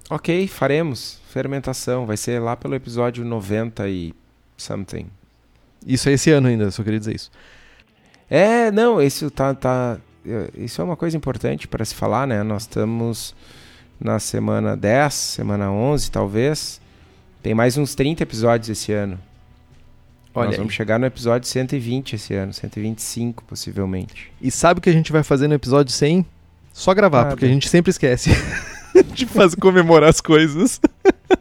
Ok, 0.09 0.47
faremos. 0.47 1.19
Fermentação. 1.29 2.05
Vai 2.05 2.15
ser 2.15 2.39
lá 2.39 2.55
pelo 2.55 2.73
episódio 2.73 3.25
90 3.25 3.89
e 3.89 4.13
something. 4.55 5.07
Isso 5.89 6.07
é 6.07 6.13
esse 6.13 6.29
ano 6.29 6.47
ainda, 6.47 6.69
só 6.69 6.83
queria 6.83 6.99
dizer 6.99 7.15
isso. 7.15 7.31
É, 8.29 8.69
não, 8.69 9.01
isso 9.01 9.31
tá, 9.31 9.55
tá 9.55 9.97
isso 10.55 10.79
é 10.79 10.83
uma 10.83 10.95
coisa 10.95 11.17
importante 11.17 11.67
para 11.67 11.83
se 11.83 11.95
falar, 11.95 12.27
né? 12.27 12.43
Nós 12.43 12.61
estamos 12.63 13.33
na 13.99 14.19
semana 14.19 14.77
10, 14.77 15.11
semana 15.11 15.71
11, 15.71 16.11
talvez. 16.11 16.79
Tem 17.41 17.55
mais 17.55 17.75
uns 17.75 17.95
30 17.95 18.21
episódios 18.21 18.69
esse 18.69 18.93
ano. 18.93 19.19
Olha 20.35 20.49
Nós 20.49 20.57
vamos 20.57 20.71
aí. 20.73 20.77
chegar 20.77 20.99
no 20.99 21.07
episódio 21.07 21.47
120 21.47 22.13
esse 22.13 22.35
ano, 22.35 22.53
125 22.53 23.43
possivelmente. 23.45 24.31
E 24.39 24.51
sabe 24.51 24.77
o 24.77 24.81
que 24.81 24.91
a 24.91 24.93
gente 24.93 25.11
vai 25.11 25.23
fazer 25.23 25.47
no 25.47 25.55
episódio 25.55 25.91
100? 25.91 26.23
Só 26.71 26.93
gravar, 26.93 27.25
porque 27.25 27.45
a 27.45 27.49
gente 27.49 27.67
sempre 27.67 27.89
esquece 27.89 28.29
de 29.15 29.25
fazer 29.25 29.57
comemorar 29.57 30.09
as 30.09 30.21
coisas. 30.21 30.79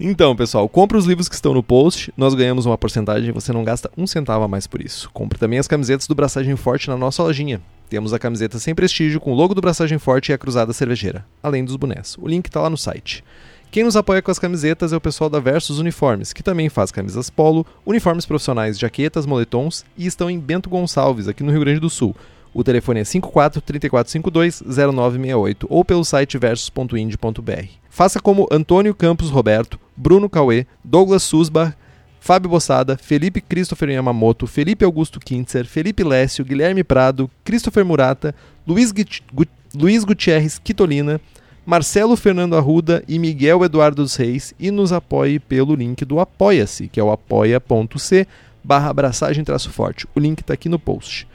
Então, 0.00 0.36
pessoal, 0.36 0.68
compre 0.68 0.96
os 0.96 1.06
livros 1.06 1.28
que 1.28 1.34
estão 1.34 1.52
no 1.52 1.60
post, 1.60 2.12
nós 2.16 2.32
ganhamos 2.32 2.66
uma 2.66 2.78
porcentagem 2.78 3.30
e 3.30 3.32
você 3.32 3.52
não 3.52 3.64
gasta 3.64 3.90
um 3.98 4.06
centavo 4.06 4.44
a 4.44 4.48
mais 4.48 4.64
por 4.64 4.80
isso. 4.80 5.10
Compre 5.12 5.36
também 5.36 5.58
as 5.58 5.66
camisetas 5.66 6.06
do 6.06 6.14
Braçagem 6.14 6.54
Forte 6.54 6.88
na 6.88 6.96
nossa 6.96 7.20
lojinha. 7.20 7.60
Temos 7.90 8.12
a 8.12 8.18
camiseta 8.18 8.60
sem 8.60 8.76
prestígio 8.76 9.18
com 9.18 9.32
o 9.32 9.34
logo 9.34 9.54
do 9.54 9.60
Braçagem 9.60 9.98
Forte 9.98 10.30
e 10.30 10.32
a 10.32 10.38
cruzada 10.38 10.72
cervejeira, 10.72 11.26
além 11.42 11.64
dos 11.64 11.74
bonés. 11.74 12.16
O 12.16 12.28
link 12.28 12.46
está 12.46 12.60
lá 12.60 12.70
no 12.70 12.76
site. 12.76 13.24
Quem 13.72 13.82
nos 13.82 13.96
apoia 13.96 14.22
com 14.22 14.30
as 14.30 14.38
camisetas 14.38 14.92
é 14.92 14.96
o 14.96 15.00
pessoal 15.00 15.28
da 15.28 15.40
Versus 15.40 15.80
Uniformes, 15.80 16.32
que 16.32 16.44
também 16.44 16.68
faz 16.68 16.92
camisas 16.92 17.28
polo, 17.28 17.66
uniformes 17.84 18.24
profissionais, 18.24 18.78
jaquetas, 18.78 19.26
moletons 19.26 19.84
e 19.96 20.06
estão 20.06 20.30
em 20.30 20.38
Bento 20.38 20.70
Gonçalves, 20.70 21.26
aqui 21.26 21.42
no 21.42 21.50
Rio 21.50 21.60
Grande 21.60 21.80
do 21.80 21.90
Sul. 21.90 22.14
O 22.52 22.64
telefone 22.64 23.00
é 23.00 23.04
54 23.04 23.60
3452 23.60 24.62
0968 24.62 25.66
ou 25.68 25.84
pelo 25.84 26.04
site 26.04 26.38
versus.ind.br. 26.38 27.68
Faça 27.88 28.20
como 28.20 28.48
Antônio 28.50 28.94
Campos 28.94 29.30
Roberto, 29.30 29.78
Bruno 29.96 30.28
Cauê, 30.28 30.66
Douglas 30.84 31.22
Susbach, 31.22 31.74
Fábio 32.20 32.50
Bossada, 32.50 32.96
Felipe 32.96 33.40
Christopher 33.40 33.90
Yamamoto, 33.90 34.46
Felipe 34.46 34.84
Augusto 34.84 35.20
Kintzer, 35.20 35.66
Felipe 35.66 36.04
Lécio, 36.04 36.44
Guilherme 36.44 36.84
Prado, 36.84 37.30
Christopher 37.44 37.84
Murata, 37.84 38.34
Luiz, 38.66 38.92
Gut 38.92 39.50
Luiz 39.74 40.02
Gutierrez 40.02 40.58
Quitolina, 40.58 41.20
Marcelo 41.64 42.16
Fernando 42.16 42.56
Arruda 42.56 43.04
e 43.06 43.18
Miguel 43.18 43.62
Eduardo 43.62 44.02
dos 44.02 44.16
Reis 44.16 44.54
e 44.58 44.70
nos 44.70 44.92
apoie 44.92 45.38
pelo 45.38 45.74
link 45.74 46.04
do 46.04 46.18
Apoia-se, 46.18 46.88
que 46.88 46.98
é 46.98 47.02
o 47.04 47.10
apoia.c 47.10 48.26
barra 48.64 48.90
abraçagem 48.90 49.44
traço 49.44 49.70
forte. 49.70 50.06
O 50.14 50.20
link 50.20 50.40
está 50.40 50.54
aqui 50.54 50.68
no 50.68 50.78
post. 50.78 51.26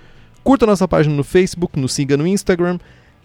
Curta 0.43 0.65
nossa 0.65 0.87
página 0.89 1.15
no 1.15 1.23
Facebook, 1.23 1.79
nos 1.79 1.93
siga 1.93 2.17
no 2.17 2.27
Instagram, 2.27 2.77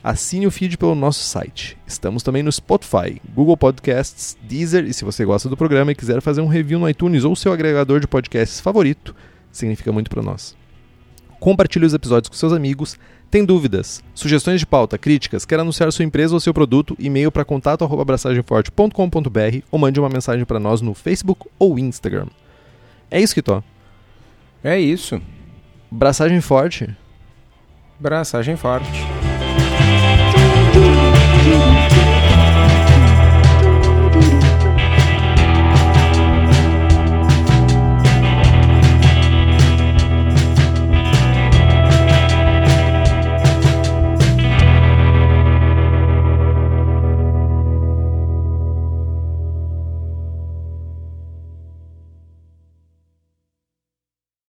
assine 0.05 0.47
o 0.47 0.53
feed 0.53 0.79
pelo 0.79 0.95
nosso 0.95 1.25
site. 1.25 1.77
Estamos 1.85 2.23
também 2.23 2.45
no 2.45 2.53
Spotify, 2.53 3.21
Google 3.35 3.57
Podcasts, 3.57 4.39
Deezer 4.41 4.85
e 4.85 4.95
se 4.95 5.05
você 5.05 5.25
gosta 5.25 5.49
do 5.49 5.57
programa 5.57 5.91
e 5.91 5.97
quiser 5.97 6.21
fazer 6.21 6.43
um 6.43 6.47
review 6.47 6.79
no 6.79 6.89
iTunes 6.89 7.25
ou 7.25 7.35
seu 7.35 7.53
agregador 7.53 7.99
de 7.99 8.07
podcasts 8.07 8.61
favorito, 8.61 9.17
significa 9.51 9.91
muito 9.91 10.09
para 10.09 10.23
nós. 10.23 10.57
Compartilhe 11.41 11.87
os 11.87 11.93
episódios 11.93 12.29
com 12.29 12.37
seus 12.37 12.53
amigos. 12.53 12.97
Tem 13.29 13.45
dúvidas, 13.45 14.01
sugestões 14.15 14.61
de 14.61 14.67
pauta, 14.67 14.97
críticas, 14.97 15.45
quer 15.45 15.59
anunciar 15.59 15.93
sua 15.93 16.05
empresa 16.05 16.35
ou 16.35 16.41
seu 16.41 16.55
produto, 16.55 16.95
e-mail 17.01 17.33
para 17.33 17.45
contato@abraçagemforte.com.br 17.45 19.65
ou 19.73 19.79
mande 19.81 19.99
uma 19.99 20.09
mensagem 20.09 20.45
para 20.45 20.61
nós 20.61 20.81
no 20.81 20.95
Facebook 20.95 21.49
ou 21.59 21.81
Instagram. 21.81 22.29
É 23.11 23.21
isso 23.21 23.35
que 23.35 23.43
tô. 23.43 23.61
É 24.63 24.79
isso. 24.79 25.21
Braçagem 25.91 26.41
forte. 26.41 26.97
Braçagem 28.01 28.57
forte. 28.57 29.18